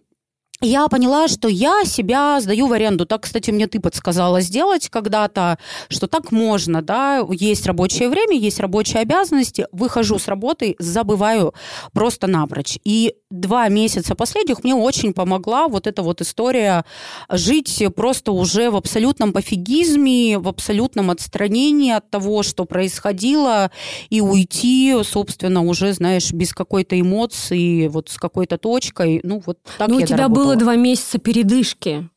я 0.62 0.88
поняла, 0.88 1.28
что 1.28 1.48
я 1.48 1.84
себя 1.84 2.40
сдаю 2.40 2.66
в 2.66 2.72
аренду. 2.72 3.04
Так, 3.04 3.22
кстати, 3.22 3.50
мне 3.50 3.66
ты 3.66 3.80
подсказала 3.80 4.40
сделать 4.40 4.88
когда-то, 4.88 5.58
что 5.88 6.06
так 6.06 6.32
можно, 6.32 6.82
да, 6.82 7.26
есть 7.30 7.66
рабочее 7.66 8.08
время, 8.08 8.36
есть 8.36 8.60
рабочие 8.60 9.02
обязанности, 9.02 9.66
выхожу 9.72 10.18
с 10.18 10.28
работы, 10.28 10.76
забываю 10.78 11.54
просто 11.92 12.26
напрочь. 12.26 12.78
И 12.84 13.14
два 13.30 13.68
месяца 13.68 14.14
последних 14.14 14.62
мне 14.62 14.74
очень 14.74 15.12
помогла 15.12 15.68
вот 15.68 15.86
эта 15.86 16.02
вот 16.02 16.20
история 16.20 16.84
жить 17.28 17.82
просто 17.96 18.32
уже 18.32 18.70
в 18.70 18.76
абсолютном 18.76 19.32
пофигизме, 19.32 20.38
в 20.38 20.48
абсолютном 20.48 21.10
отстранении 21.10 21.92
от 21.92 22.10
того, 22.10 22.42
что 22.42 22.64
происходило, 22.64 23.70
и 24.10 24.20
уйти, 24.20 24.96
собственно, 25.04 25.62
уже, 25.62 25.92
знаешь, 25.92 26.32
без 26.32 26.52
какой-то 26.52 26.98
эмоции, 27.00 27.88
вот 27.88 28.08
с 28.10 28.16
какой-то 28.16 28.58
точкой. 28.58 29.20
Ну, 29.22 29.42
вот 29.44 29.58
так 29.78 29.88
ну, 29.88 29.98
я 29.98 30.04
у 30.04 30.06
тебя 30.06 30.16
доработала. 30.18 30.51
Было 30.52 30.64
два 30.64 30.76
месяца 30.76 31.18
передышки. 31.18 32.08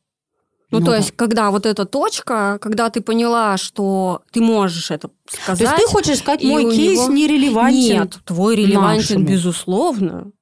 Ну, 0.70 0.80
ну, 0.80 0.84
то 0.84 0.90
да. 0.92 0.96
есть, 0.98 1.12
когда 1.12 1.50
вот 1.50 1.64
эта 1.64 1.84
точка, 1.84 2.58
когда 2.60 2.90
ты 2.90 3.00
поняла, 3.00 3.56
что 3.56 4.22
ты 4.32 4.40
можешь 4.40 4.90
это 4.90 5.10
сказать. 5.28 5.58
То 5.58 5.74
есть 5.74 5.86
ты 5.86 5.92
хочешь 5.92 6.18
сказать, 6.18 6.42
мой 6.42 6.74
кейс 6.74 6.98
него... 6.98 7.12
нерелевантен? 7.12 8.00
Нет, 8.00 8.18
твой 8.24 8.56
релевантен, 8.56 9.20
нашему. 9.20 9.26
безусловно. 9.26 10.32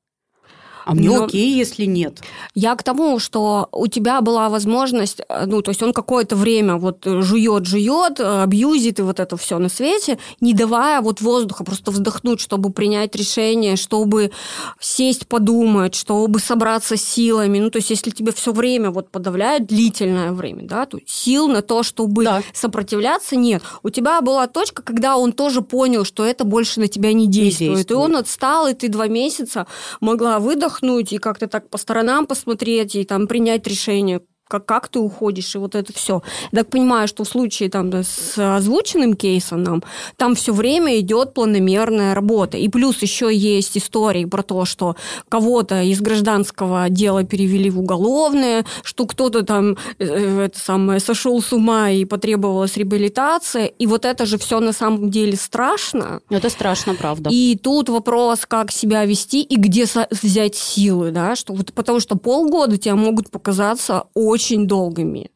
А 0.84 0.94
мне 0.94 1.08
Но 1.08 1.24
окей, 1.24 1.54
если 1.54 1.86
нет. 1.86 2.20
Я 2.54 2.74
к 2.76 2.82
тому, 2.82 3.18
что 3.18 3.68
у 3.72 3.86
тебя 3.86 4.20
была 4.20 4.48
возможность, 4.48 5.20
э, 5.28 5.46
ну, 5.46 5.62
то 5.62 5.70
есть 5.70 5.82
он 5.82 5.92
какое-то 5.92 6.36
время 6.36 6.76
вот 6.76 7.04
жует, 7.04 7.66
жует, 7.66 8.20
абьюзит 8.20 8.98
и 8.98 9.02
вот 9.02 9.20
это 9.20 9.36
все 9.36 9.58
на 9.58 9.68
свете, 9.68 10.18
не 10.40 10.52
давая 10.52 11.00
вот 11.00 11.20
воздуха 11.20 11.64
просто 11.64 11.90
вздохнуть, 11.90 12.40
чтобы 12.40 12.70
принять 12.70 13.16
решение, 13.16 13.76
чтобы 13.76 14.30
сесть, 14.78 15.26
подумать, 15.26 15.94
чтобы 15.94 16.38
собраться 16.38 16.96
силами. 16.96 17.58
Ну, 17.58 17.70
то 17.70 17.78
есть 17.78 17.90
если 17.90 18.10
тебе 18.10 18.32
все 18.32 18.52
время 18.52 18.90
вот 18.90 19.10
подавляет 19.10 19.66
длительное 19.66 20.32
время, 20.32 20.64
да, 20.64 20.86
то 20.86 20.98
сил 21.06 21.48
на 21.48 21.62
то, 21.62 21.82
чтобы 21.82 22.24
да. 22.24 22.42
сопротивляться 22.52 23.36
нет. 23.36 23.62
У 23.82 23.90
тебя 23.90 24.20
была 24.20 24.46
точка, 24.46 24.82
когда 24.82 25.16
он 25.16 25.32
тоже 25.32 25.62
понял, 25.62 26.04
что 26.04 26.24
это 26.24 26.44
больше 26.44 26.80
на 26.80 26.88
тебя 26.88 27.12
не 27.12 27.26
действует. 27.26 27.70
Не 27.70 27.76
действует. 27.76 27.90
И 27.90 27.94
он 27.94 28.16
отстал, 28.16 28.66
и 28.66 28.74
ты 28.74 28.88
два 28.88 29.08
месяца 29.08 29.66
могла 30.00 30.38
выдохнуть, 30.38 30.73
выдохнуть 30.74 31.12
и 31.12 31.18
как-то 31.18 31.46
так 31.46 31.68
по 31.70 31.78
сторонам 31.78 32.26
посмотреть 32.26 32.94
и 32.94 33.04
там 33.04 33.26
принять 33.26 33.66
решение, 33.66 34.20
как, 34.48 34.66
как 34.66 34.88
ты 34.88 34.98
уходишь, 34.98 35.54
и 35.54 35.58
вот 35.58 35.74
это 35.74 35.92
все. 35.92 36.22
Я 36.52 36.60
так 36.60 36.70
понимаю, 36.70 37.08
что 37.08 37.24
в 37.24 37.28
случае 37.28 37.70
там, 37.70 37.90
да, 37.90 38.02
с 38.02 38.38
озвученным 38.38 39.14
кейсом 39.14 39.62
нам, 39.62 39.82
там 40.16 40.34
все 40.34 40.52
время 40.52 40.98
идет 41.00 41.34
планомерная 41.34 42.14
работа. 42.14 42.56
И 42.58 42.68
плюс 42.68 43.00
еще 43.02 43.34
есть 43.34 43.76
истории 43.78 44.24
про 44.26 44.42
то, 44.42 44.64
что 44.64 44.96
кого-то 45.28 45.82
из 45.82 46.00
гражданского 46.00 46.88
дела 46.90 47.24
перевели 47.24 47.70
в 47.70 47.80
уголовное, 47.80 48.64
что 48.82 49.06
кто-то 49.06 49.42
там 49.42 49.76
э, 49.98 50.44
это 50.44 50.58
самое, 50.58 51.00
сошел 51.00 51.40
с 51.40 51.52
ума 51.52 51.90
и 51.90 52.04
потребовалась 52.04 52.76
реабилитация. 52.76 53.66
И 53.66 53.86
вот 53.86 54.04
это 54.04 54.26
же 54.26 54.38
все 54.38 54.60
на 54.60 54.72
самом 54.72 55.10
деле 55.10 55.36
страшно. 55.36 56.20
Это 56.28 56.50
страшно, 56.50 56.94
правда. 56.94 57.30
И 57.32 57.56
тут 57.56 57.88
вопрос, 57.88 58.40
как 58.46 58.70
себя 58.70 59.04
вести 59.04 59.42
и 59.42 59.56
где 59.56 59.86
взять 60.10 60.54
силы, 60.54 61.10
да, 61.10 61.34
что 61.36 61.54
вот 61.54 61.72
потому 61.72 62.00
что 62.00 62.16
полгода 62.16 62.76
тебя 62.76 62.96
могут 62.96 63.30
показаться 63.30 64.04
очень 64.14 64.33
очень 64.34 64.66
долгими. 64.66 65.30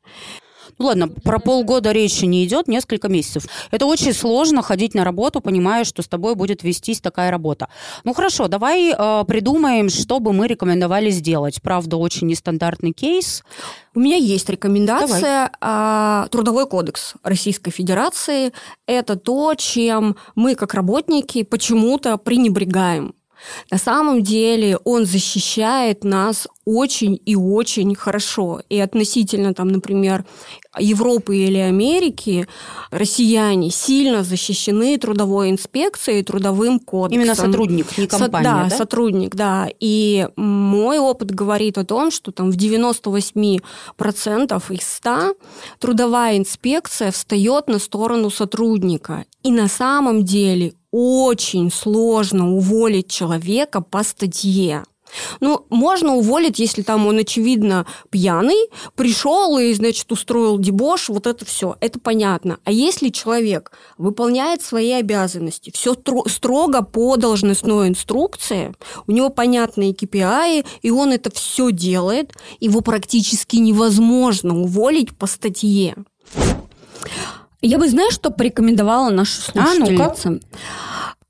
Ну 0.79 0.87
ладно, 0.87 1.09
про 1.09 1.41
полгода 1.41 1.93
речи 1.93 2.25
не 2.25 2.45
идет, 2.45 2.69
несколько 2.69 3.09
месяцев. 3.09 3.45
Это 3.73 3.87
очень 3.87 4.13
сложно 4.13 4.63
ходить 4.63 4.95
на 4.95 5.05
работу, 5.05 5.41
понимая, 5.41 5.85
что 5.85 6.03
с 6.03 6.09
тобой 6.09 6.35
будет 6.35 6.63
вестись 6.63 7.01
такая 7.01 7.31
работа. 7.31 7.69
Ну 8.05 8.15
хорошо, 8.15 8.49
давай 8.49 8.93
э, 8.93 9.25
придумаем, 9.27 9.89
что 9.89 10.21
бы 10.21 10.33
мы 10.33 10.47
рекомендовали 10.47 11.11
сделать. 11.11 11.61
Правда, 11.63 11.97
очень 11.97 12.29
нестандартный 12.29 12.93
кейс. 12.93 13.43
У 13.95 14.01
меня 14.01 14.17
есть 14.17 14.49
рекомендация. 14.49 15.51
Давай. 15.61 16.29
Трудовой 16.29 16.67
кодекс 16.69 17.15
Российской 17.25 17.73
Федерации. 17.73 18.53
Это 18.87 19.17
то, 19.17 19.55
чем 19.57 20.17
мы, 20.37 20.55
как 20.55 20.75
работники, 20.75 21.43
почему-то 21.43 22.19
пренебрегаем. 22.19 23.15
На 23.71 23.79
самом 23.79 24.23
деле 24.23 24.77
он 24.85 25.05
защищает 25.05 26.05
нас 26.05 26.49
очень 26.69 27.19
и 27.25 27.35
очень 27.35 27.95
хорошо. 27.95 28.61
И 28.69 28.79
относительно, 28.79 29.55
там, 29.55 29.69
например, 29.69 30.27
Европы 30.79 31.39
или 31.39 31.57
Америки 31.57 32.47
россияне 32.91 33.71
сильно 33.71 34.23
защищены 34.23 34.99
трудовой 34.99 35.49
инспекцией 35.49 36.23
трудовым 36.23 36.79
кодексом. 36.79 37.23
Именно 37.23 37.35
сотрудник, 37.35 37.97
не 37.97 38.07
компания, 38.07 38.45
Со, 38.45 38.55
да, 38.55 38.69
да? 38.69 38.77
сотрудник, 38.77 39.35
да. 39.35 39.69
И 39.81 40.29
мой 40.37 40.99
опыт 40.99 41.31
говорит 41.31 41.79
о 41.79 41.87
том, 41.87 42.11
что 42.11 42.33
там 42.33 42.51
в 42.51 42.57
98% 42.57 43.63
из 44.75 44.87
100 44.87 45.35
трудовая 45.79 46.37
инспекция 46.37 47.11
встает 47.13 47.69
на 47.69 47.79
сторону 47.79 48.29
сотрудника. 48.29 49.25
И 49.43 49.51
на 49.51 49.69
самом 49.69 50.23
деле 50.23 50.75
очень 50.91 51.73
сложно 51.73 52.53
уволить 52.53 53.11
человека 53.11 53.81
по 53.81 54.03
статье. 54.03 54.85
Ну, 55.41 55.67
можно 55.71 56.15
уволить, 56.15 56.59
если 56.59 56.83
там 56.83 57.07
он, 57.07 57.19
очевидно, 57.19 57.87
пьяный, 58.11 58.69
пришел 58.95 59.59
и, 59.59 59.73
значит, 59.73 60.11
устроил 60.13 60.59
дебош, 60.59 61.09
вот 61.09 61.27
это 61.27 61.45
все, 61.45 61.77
это 61.81 61.99
понятно. 61.99 62.59
А 62.65 62.73
если 62.73 63.09
человек 63.09 63.73
выполняет 63.97 64.63
свои 64.63 64.93
обязанности, 64.93 65.71
все 65.71 65.95
строго 66.27 66.83
по 66.83 67.17
должностной 67.17 67.89
инструкции, 67.89 68.75
у 69.07 69.13
него 69.13 69.31
понятные 69.31 69.93
KPI, 69.93 70.67
и 70.83 70.91
он 70.91 71.13
это 71.13 71.31
все 71.31 71.71
делает, 71.71 72.33
его 72.61 72.81
практически 72.81 73.57
невозможно 73.57 74.59
уволить 74.59 75.17
по 75.17 75.27
статье. 75.27 75.95
Я 77.61 77.79
бы, 77.79 77.89
знаешь, 77.89 78.15
что 78.15 78.31
порекомендовала 78.31 79.11
нашу 79.11 79.41
слушательницам? 79.41 80.27
А, 80.27 80.29
ну 80.29 80.41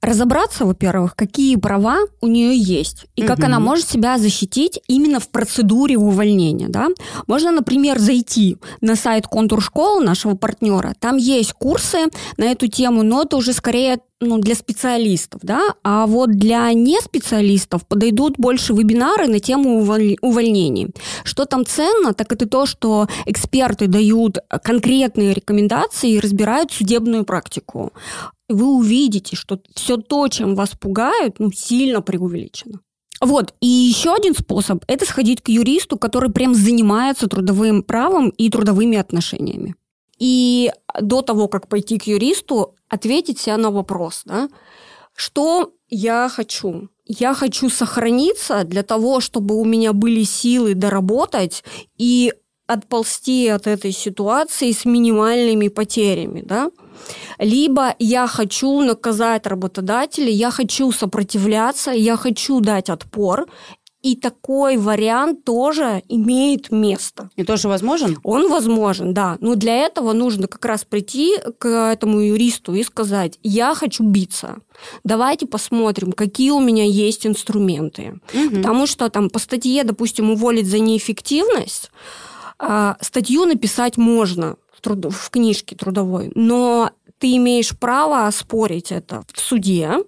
разобраться, 0.00 0.64
во-первых, 0.64 1.16
какие 1.16 1.56
права 1.56 1.98
у 2.20 2.28
нее 2.28 2.56
есть 2.56 3.06
и 3.16 3.22
как 3.22 3.38
угу. 3.38 3.46
она 3.46 3.58
может 3.58 3.88
себя 3.88 4.18
защитить 4.18 4.80
именно 4.86 5.18
в 5.18 5.28
процедуре 5.28 5.96
увольнения. 5.96 6.68
Да? 6.68 6.88
Можно, 7.26 7.50
например, 7.50 7.98
зайти 7.98 8.58
на 8.80 8.94
сайт 8.94 9.26
контур 9.26 9.60
школы 9.60 10.04
нашего 10.04 10.36
партнера. 10.36 10.94
Там 11.00 11.16
есть 11.16 11.52
курсы 11.52 11.98
на 12.36 12.44
эту 12.44 12.68
тему, 12.68 13.02
но 13.02 13.22
это 13.22 13.36
уже 13.36 13.52
скорее 13.52 13.98
ну, 14.20 14.38
для 14.38 14.56
специалистов, 14.56 15.40
да, 15.44 15.74
а 15.84 16.06
вот 16.06 16.30
для 16.30 16.72
неспециалистов 16.72 17.86
подойдут 17.86 18.34
больше 18.36 18.72
вебинары 18.72 19.28
на 19.28 19.38
тему 19.38 19.78
увольнений. 19.78 20.88
Что 21.22 21.44
там 21.44 21.64
ценно, 21.64 22.14
так 22.14 22.32
это 22.32 22.48
то, 22.48 22.66
что 22.66 23.06
эксперты 23.26 23.86
дают 23.86 24.38
конкретные 24.64 25.34
рекомендации 25.34 26.12
и 26.12 26.20
разбирают 26.20 26.72
судебную 26.72 27.24
практику 27.24 27.92
вы 28.48 28.66
увидите, 28.66 29.36
что 29.36 29.60
все 29.74 29.96
то, 29.96 30.28
чем 30.28 30.54
вас 30.54 30.70
пугают, 30.70 31.38
ну, 31.38 31.52
сильно 31.52 32.00
преувеличено. 32.00 32.80
Вот, 33.20 33.54
и 33.60 33.66
еще 33.66 34.14
один 34.14 34.34
способ– 34.34 34.84
это 34.86 35.04
сходить 35.04 35.42
к 35.42 35.48
юристу, 35.48 35.98
который 35.98 36.30
прям 36.30 36.54
занимается 36.54 37.26
трудовым 37.26 37.82
правом 37.82 38.28
и 38.30 38.48
трудовыми 38.48 38.96
отношениями. 38.96 39.74
И 40.18 40.70
до 41.00 41.22
того, 41.22 41.48
как 41.48 41.68
пойти 41.68 41.98
к 41.98 42.06
юристу, 42.06 42.76
ответить 42.88 43.40
себе 43.40 43.56
на 43.56 43.70
вопрос, 43.70 44.22
да, 44.24 44.48
что 45.14 45.72
я 45.88 46.28
хочу? 46.28 46.88
Я 47.06 47.34
хочу 47.34 47.70
сохраниться 47.70 48.64
для 48.64 48.82
того, 48.82 49.20
чтобы 49.20 49.56
у 49.56 49.64
меня 49.64 49.92
были 49.92 50.22
силы 50.22 50.74
доработать 50.74 51.64
и 51.96 52.32
отползти 52.66 53.48
от 53.48 53.66
этой 53.66 53.92
ситуации 53.92 54.72
с 54.72 54.84
минимальными 54.84 55.68
потерями, 55.68 56.42
да? 56.42 56.70
Либо 57.38 57.94
я 57.98 58.26
хочу 58.26 58.80
наказать 58.80 59.46
работодателя, 59.46 60.30
я 60.30 60.50
хочу 60.50 60.92
сопротивляться, 60.92 61.90
я 61.90 62.16
хочу 62.16 62.60
дать 62.60 62.90
отпор, 62.90 63.46
и 64.00 64.14
такой 64.14 64.76
вариант 64.76 65.44
тоже 65.44 66.02
имеет 66.08 66.70
место. 66.70 67.30
И 67.34 67.42
тоже 67.42 67.68
возможен? 67.68 68.18
Он 68.22 68.48
возможен, 68.48 69.12
да. 69.12 69.36
Но 69.40 69.56
для 69.56 69.74
этого 69.74 70.12
нужно 70.12 70.46
как 70.46 70.64
раз 70.64 70.84
прийти 70.84 71.34
к 71.58 71.66
этому 71.66 72.20
юристу 72.20 72.74
и 72.74 72.84
сказать, 72.84 73.40
я 73.42 73.74
хочу 73.74 74.04
биться. 74.04 74.58
Давайте 75.02 75.46
посмотрим, 75.46 76.12
какие 76.12 76.50
у 76.50 76.60
меня 76.60 76.84
есть 76.84 77.26
инструменты. 77.26 78.20
Угу. 78.32 78.56
Потому 78.56 78.86
что 78.86 79.10
там 79.10 79.30
по 79.30 79.40
статье, 79.40 79.82
допустим, 79.82 80.30
уволить 80.30 80.68
за 80.68 80.78
неэффективность, 80.78 81.90
а, 82.60 82.96
статью 83.00 83.46
написать 83.46 83.96
можно 83.96 84.56
в, 84.78 84.80
труд... 84.80 85.06
в 85.12 85.30
книжке 85.30 85.74
трудовой, 85.74 86.30
но 86.34 86.92
ты 87.18 87.36
имеешь 87.36 87.76
право 87.76 88.26
оспорить 88.26 88.92
это 88.92 89.24
в 89.32 89.40
суде, 89.40 89.98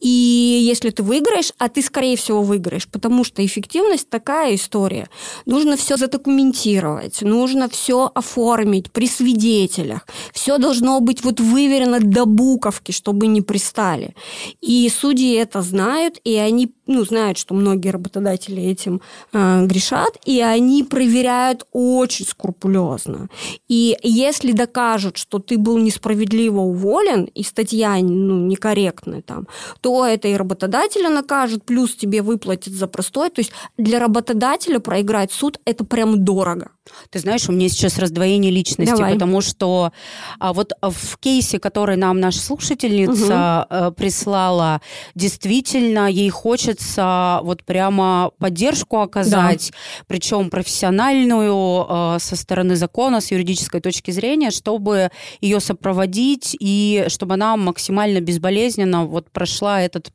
и 0.00 0.08
если 0.08 0.90
ты 0.90 1.02
выиграешь, 1.02 1.52
а 1.58 1.68
ты, 1.68 1.80
скорее 1.80 2.16
всего, 2.16 2.42
выиграешь, 2.42 2.88
потому 2.88 3.24
что 3.24 3.44
эффективность 3.44 4.10
такая 4.10 4.54
история. 4.56 5.08
Нужно 5.46 5.76
все 5.76 5.96
задокументировать, 5.96 7.22
нужно 7.22 7.68
все 7.68 8.10
оформить 8.14 8.92
при 8.92 9.06
свидетелях. 9.06 10.06
Все 10.44 10.58
должно 10.58 11.00
быть 11.00 11.24
вот 11.24 11.40
выверено 11.40 12.00
до 12.00 12.26
буковки, 12.26 12.92
чтобы 12.92 13.28
не 13.28 13.40
пристали. 13.40 14.14
И 14.60 14.90
судьи 14.90 15.32
это 15.32 15.62
знают, 15.62 16.20
и 16.22 16.34
они 16.36 16.70
ну, 16.86 17.02
знают, 17.04 17.38
что 17.38 17.54
многие 17.54 17.88
работодатели 17.88 18.62
этим 18.62 19.00
э, 19.32 19.64
грешат, 19.64 20.18
и 20.26 20.42
они 20.42 20.84
проверяют 20.84 21.66
очень 21.72 22.26
скрупулезно. 22.26 23.28
И 23.68 23.96
если 24.02 24.52
докажут, 24.52 25.16
что 25.16 25.38
ты 25.38 25.56
был 25.56 25.78
несправедливо 25.78 26.60
уволен, 26.60 27.24
и 27.24 27.42
статья 27.42 27.96
ну, 28.02 28.46
некорректная 28.46 29.22
там, 29.22 29.48
то 29.80 30.04
это 30.04 30.28
и 30.28 30.34
работодателя 30.34 31.08
накажет, 31.08 31.64
плюс 31.64 31.96
тебе 31.96 32.20
выплатят 32.20 32.74
за 32.74 32.86
простой. 32.86 33.30
То 33.30 33.40
есть 33.40 33.52
для 33.78 33.98
работодателя 33.98 34.78
проиграть 34.78 35.32
суд– 35.32 35.58
это 35.64 35.84
прям 35.84 36.22
дорого. 36.22 36.70
Ты 37.08 37.18
знаешь, 37.18 37.48
у 37.48 37.52
меня 37.52 37.70
сейчас 37.70 37.98
раздвоение 37.98 38.52
личности, 38.52 38.92
Давай. 38.92 39.14
потому 39.14 39.40
что 39.40 39.92
а, 40.38 40.52
вот 40.52 40.72
в 40.82 41.18
кейсе, 41.18 41.58
который 41.58 41.96
нам 41.96 42.20
наша 42.20 42.40
слушательница 42.40 43.66
угу. 43.68 43.92
прислала, 43.94 44.80
действительно 45.14 46.10
ей 46.10 46.30
хочется 46.30 47.40
вот 47.42 47.64
прямо 47.64 48.30
поддержку 48.38 49.00
оказать, 49.00 49.70
да. 49.70 50.04
причем 50.06 50.50
профессиональную 50.50 51.86
а, 51.88 52.18
со 52.18 52.36
стороны 52.36 52.76
закона, 52.76 53.20
с 53.20 53.30
юридической 53.30 53.80
точки 53.80 54.10
зрения, 54.10 54.50
чтобы 54.50 55.10
ее 55.40 55.60
сопроводить 55.60 56.56
и 56.58 57.06
чтобы 57.08 57.34
она 57.34 57.56
максимально 57.56 58.20
безболезненно 58.20 59.04
вот 59.04 59.30
прошла 59.30 59.80
этот 59.80 60.12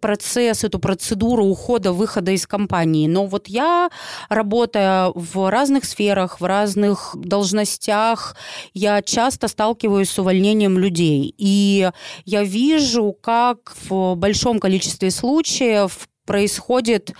процесс, 0.00 0.64
эту 0.64 0.78
процедуру 0.78 1.44
ухода, 1.44 1.92
выхода 1.92 2.32
из 2.32 2.46
компании. 2.46 3.06
Но 3.06 3.26
вот 3.26 3.48
я, 3.48 3.90
работая 4.28 5.10
в 5.14 5.50
разных 5.50 5.84
сферах, 5.84 6.40
в 6.40 6.44
разных 6.44 7.14
должностях, 7.14 8.36
я 8.72 9.02
часто 9.02 9.43
сталкиваюсь 9.48 10.10
с 10.10 10.18
увольнением 10.18 10.78
людей. 10.78 11.34
И 11.36 11.90
я 12.24 12.44
вижу, 12.44 13.16
как 13.20 13.74
в 13.88 14.14
большом 14.14 14.58
количестве 14.58 15.10
случаев 15.10 16.08
происходит 16.24 17.12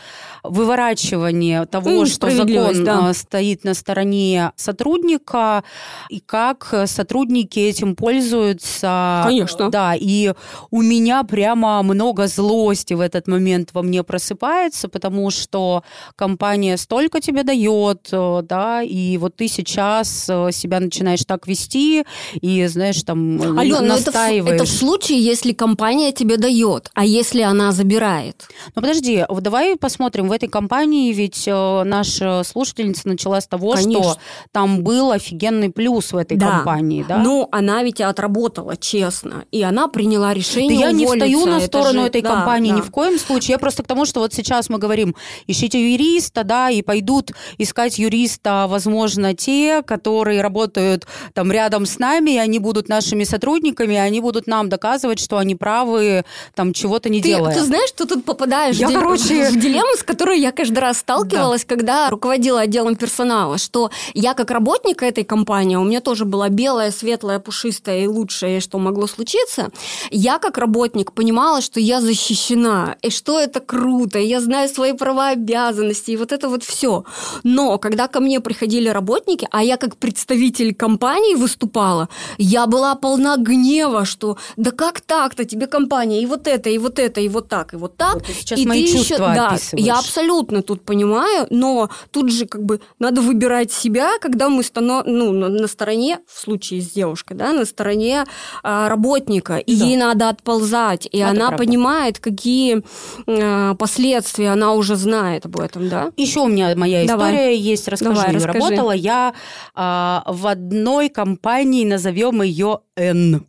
выворачивание 0.43 1.65
того, 1.67 2.05
что 2.05 2.31
закон 2.31 2.85
да. 2.85 3.09
А, 3.09 3.15
стоит 3.15 3.65
на 3.65 3.75
стороне 3.75 4.53
сотрудника, 4.57 5.65
и 6.11 6.21
как 6.21 6.75
сотрудники 6.87 7.59
этим 7.59 7.97
пользуются. 7.97 9.23
Конечно. 9.25 9.71
Да, 9.71 9.95
и 9.99 10.35
у 10.71 10.83
меня 10.83 11.23
прямо 11.25 11.83
много 11.83 12.27
злости 12.27 12.93
в 12.95 13.01
этот 13.01 13.27
момент 13.27 13.71
во 13.73 13.83
мне 13.83 14.03
просыпается, 14.03 14.89
потому 14.89 15.31
что 15.31 15.83
компания 16.15 16.77
столько 16.77 17.21
тебе 17.21 17.43
дает, 17.43 18.09
э, 18.13 18.43
да, 18.43 18.83
и 18.83 19.17
вот 19.17 19.37
ты 19.37 19.49
сейчас 19.49 20.27
э, 20.29 20.51
себя 20.53 20.81
начинаешь 20.81 21.25
так 21.25 21.47
вести, 21.47 22.05
и, 22.35 22.67
знаешь, 22.67 23.03
там 23.03 23.59
Ален, 23.59 23.87
настаиваешь. 23.87 24.55
Это, 24.55 24.65
это 24.65 24.65
в 24.65 24.75
случае, 24.75 25.25
если 25.25 25.53
компания 25.53 26.13
тебе 26.13 26.37
дает, 26.37 26.91
а 26.95 27.05
если 27.05 27.41
она 27.41 27.73
забирает? 27.73 28.47
Ну, 28.75 28.83
подожди, 28.95 29.25
давай 29.41 29.77
посмотрим 29.77 30.31
этой 30.35 30.49
компании 30.49 31.13
ведь 31.13 31.45
э, 31.47 31.83
наша 31.85 32.43
слушательница 32.45 33.09
начала 33.09 33.41
с 33.41 33.47
того, 33.47 33.73
Конечно. 33.73 34.03
что 34.03 34.19
там 34.53 34.83
был 34.83 35.13
офигенный 35.13 35.71
плюс 35.71 36.13
в 36.13 36.17
этой 36.17 36.37
да. 36.37 36.51
компании, 36.51 37.05
да? 37.09 37.19
Ну, 37.19 37.49
она 37.53 37.83
ведь 37.83 38.01
отработала 38.01 38.77
честно, 38.77 39.45
и 39.51 39.63
она 39.63 39.89
приняла 39.89 40.35
решение 40.35 40.79
Да 40.79 40.87
я 40.87 40.93
не 40.93 41.07
встаю 41.07 41.47
на 41.47 41.61
сторону 41.61 42.03
же... 42.03 42.07
этой 42.09 42.23
да, 42.23 42.31
компании 42.31 42.71
да. 42.71 42.79
ни 42.79 42.81
в 42.81 42.91
коем 42.91 43.19
случае. 43.19 43.55
Я 43.55 43.59
просто 43.59 43.83
к 43.83 43.87
тому, 43.87 44.05
что 44.05 44.21
вот 44.21 44.35
сейчас 44.35 44.69
мы 44.69 44.79
говорим, 44.79 45.15
ищите 45.47 45.93
юриста, 45.93 46.45
да, 46.45 46.71
и 46.71 46.83
пойдут 46.83 47.33
искать 47.59 47.99
юриста, 47.99 48.67
возможно, 48.69 49.35
те, 49.35 49.83
которые 49.83 50.43
работают 50.43 51.07
там 51.33 51.53
рядом 51.53 51.87
с 51.87 51.99
нами, 51.99 52.33
и 52.33 52.39
они 52.39 52.59
будут 52.59 52.89
нашими 52.89 53.25
сотрудниками, 53.25 53.95
и 53.95 53.99
они 53.99 54.21
будут 54.21 54.47
нам 54.47 54.69
доказывать, 54.69 55.21
что 55.21 55.39
они 55.39 55.55
правы, 55.55 56.25
там 56.55 56.73
чего-то 56.73 57.09
не 57.09 57.23
ты, 57.23 57.29
делая. 57.29 57.55
Ты 57.55 57.63
знаешь, 57.63 57.89
что 57.89 58.07
тут 58.07 58.25
попадаешь 58.25 58.77
я, 58.91 58.99
в, 58.99 59.01
короче... 59.03 59.51
в 59.51 59.57
дилемму, 59.59 59.97
с 59.97 60.03
которой 60.03 60.41
я 60.41 60.53
каждый 60.53 60.79
раз 60.79 60.99
сталкивалась, 60.99 61.65
да. 61.65 61.75
когда 61.75 62.11
руководила 62.11 62.61
отделом 62.61 62.97
персонала, 62.97 63.59
что 63.59 63.91
я 64.15 64.35
как 64.35 64.51
работник 64.51 65.03
этой 65.03 65.25
компании, 65.25 65.77
у 65.77 65.85
меня 65.85 66.01
тоже 66.01 66.25
была 66.25 66.49
белая, 66.49 66.91
светлая, 66.91 67.39
пушистая 67.39 68.05
и 68.05 68.07
лучшее, 68.07 68.61
что 68.61 68.79
могло 68.79 69.07
случиться, 69.07 69.71
я 70.11 70.39
как 70.39 70.59
работник 70.59 71.13
понимала, 71.13 71.61
что 71.61 71.81
я 71.81 72.01
защищена, 72.01 72.97
и 73.03 73.11
что 73.11 73.41
это 73.41 73.61
круто, 73.61 74.19
и 74.19 74.27
я 74.27 74.41
знаю 74.41 74.69
свои 74.69 74.93
права 74.93 75.33
и 75.33 75.35
обязанности, 75.35 76.13
и 76.13 76.17
вот 76.17 76.33
это 76.33 76.49
вот 76.49 76.65
все. 76.65 77.05
Но 77.43 77.79
когда 77.79 78.09
ко 78.09 78.21
мне 78.21 78.41
приходили 78.41 78.89
работники, 78.89 79.47
а 79.51 79.63
я 79.63 79.77
как 79.77 79.97
представитель 79.97 80.75
компании 80.75 81.35
выступала, 81.35 82.09
я 82.39 82.67
была 82.67 82.95
полна 82.95 83.37
гнева, 83.37 84.05
что 84.05 84.39
да 84.57 84.71
как 84.71 85.01
так-то, 85.01 85.45
тебе 85.45 85.67
компания 85.67 86.23
и 86.23 86.27
вот 86.27 86.47
это, 86.47 86.71
и 86.71 86.79
вот 86.79 86.99
это, 86.99 87.21
и 87.21 87.29
вот 87.29 87.49
так, 87.49 87.75
и 87.75 87.77
вот 87.77 87.97
так. 87.97 88.15
Вот 88.15 88.27
сейчас 88.27 88.59
и 88.59 88.67
мои 88.75 88.87
чувства 88.87 89.31
еще... 89.31 89.35
Да, 89.35 89.59
я 89.73 89.99
абсолютно 89.99 90.63
тут 90.63 90.85
понимаю, 90.85 91.47
но 91.51 91.91
тут 92.11 92.31
же 92.31 92.47
как 92.47 92.65
бы 92.65 92.81
надо 92.99 93.21
выбирать 93.21 93.73
себя, 93.73 94.19
когда 94.21 94.49
мы 94.49 94.63
станов... 94.63 95.07
ну, 95.07 95.33
на 95.33 95.67
стороне, 95.67 96.21
в 96.27 96.41
случае 96.41 96.81
с 96.81 96.91
девушкой, 96.91 97.35
да, 97.35 97.53
на 97.53 97.65
стороне 97.65 98.25
а, 98.63 98.89
работника, 98.89 99.59
и 99.59 99.77
да. 99.77 99.85
ей 99.85 99.97
надо 99.97 100.29
отползать, 100.29 101.07
и 101.11 101.19
Это 101.19 101.31
она 101.31 101.49
правда. 101.49 101.57
понимает, 101.59 102.19
какие 102.19 102.83
а, 103.27 103.75
последствия, 103.75 104.51
она 104.51 104.73
уже 104.73 104.97
знает 104.97 105.47
об 105.47 105.59
этом, 105.59 105.89
да. 105.89 106.13
Еще 106.17 106.41
у 106.41 106.49
меня 106.49 106.75
моя 106.77 107.07
Давай. 107.07 107.33
история 107.33 107.57
есть, 107.57 107.89
расскажу. 107.89 108.15
Давай, 108.15 108.35
расскажи. 108.35 108.59
Работала 108.59 108.93
я 108.93 109.35
а, 109.75 110.25
в 110.27 110.47
одной 110.47 111.09
компании, 111.09 111.85
назовем 111.85 112.43
ее 112.43 112.81
N. 112.97 113.47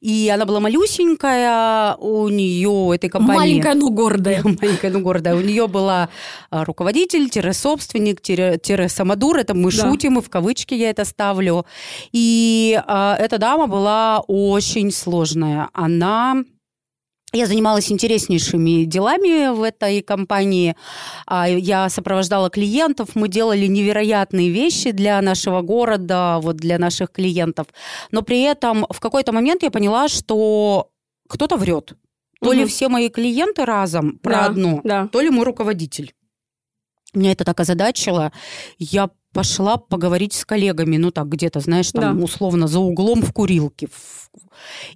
И 0.00 0.30
она 0.32 0.46
была 0.46 0.60
малюсенькая, 0.60 1.94
у 1.96 2.28
нее 2.28 2.94
этой 2.94 3.10
компании... 3.10 3.38
Маленькая, 3.38 3.74
но 3.74 3.90
гордая. 3.90 4.42
Маленькая, 4.44 4.90
но 4.90 5.00
гордая. 5.00 5.34
У 5.34 5.40
нее 5.40 5.66
была 5.66 6.08
а, 6.50 6.64
руководитель, 6.64 7.28
собственник, 7.52 8.20
самодур. 8.88 9.36
Это 9.36 9.54
мы 9.54 9.70
да. 9.72 9.90
шутим, 9.90 10.18
и 10.18 10.22
в 10.22 10.30
кавычки 10.30 10.74
я 10.74 10.90
это 10.90 11.04
ставлю. 11.04 11.66
И 12.12 12.80
а, 12.86 13.16
эта 13.18 13.38
дама 13.38 13.66
была 13.66 14.20
очень 14.26 14.90
сложная. 14.90 15.68
Она 15.72 16.44
я 17.32 17.46
занималась 17.46 17.92
интереснейшими 17.92 18.84
делами 18.84 19.54
в 19.54 19.62
этой 19.62 20.00
компании. 20.02 20.76
А, 21.26 21.48
я 21.48 21.88
сопровождала 21.90 22.48
клиентов, 22.48 23.10
мы 23.14 23.28
делали 23.28 23.66
невероятные 23.66 24.50
вещи 24.50 24.92
для 24.92 25.20
нашего 25.20 25.60
города, 25.60 26.38
вот 26.40 26.56
для 26.56 26.78
наших 26.78 27.12
клиентов. 27.12 27.66
Но 28.10 28.22
при 28.22 28.42
этом 28.42 28.86
в 28.88 28.98
какой-то 29.00 29.32
момент 29.32 29.62
я 29.62 29.70
поняла, 29.70 30.08
что 30.08 30.90
кто-то 31.28 31.56
врет. 31.56 31.92
То 32.40 32.50
угу. 32.50 32.58
ли 32.58 32.66
все 32.66 32.88
мои 32.88 33.08
клиенты 33.10 33.64
разом 33.64 34.18
про 34.18 34.32
да, 34.32 34.46
одно, 34.46 34.80
да. 34.84 35.08
то 35.08 35.20
ли 35.20 35.28
мой 35.28 35.44
руководитель. 35.44 36.14
Меня 37.14 37.32
это 37.32 37.44
так 37.44 37.60
озадачило. 37.60 38.32
Я 38.78 39.10
пошла 39.32 39.76
поговорить 39.76 40.32
с 40.32 40.44
коллегами, 40.44 40.96
ну 40.96 41.10
так 41.10 41.28
где-то, 41.28 41.60
знаешь, 41.60 41.92
там 41.92 42.18
да. 42.18 42.24
условно 42.24 42.66
за 42.66 42.80
углом 42.80 43.22
в 43.22 43.32
курилке. 43.32 43.88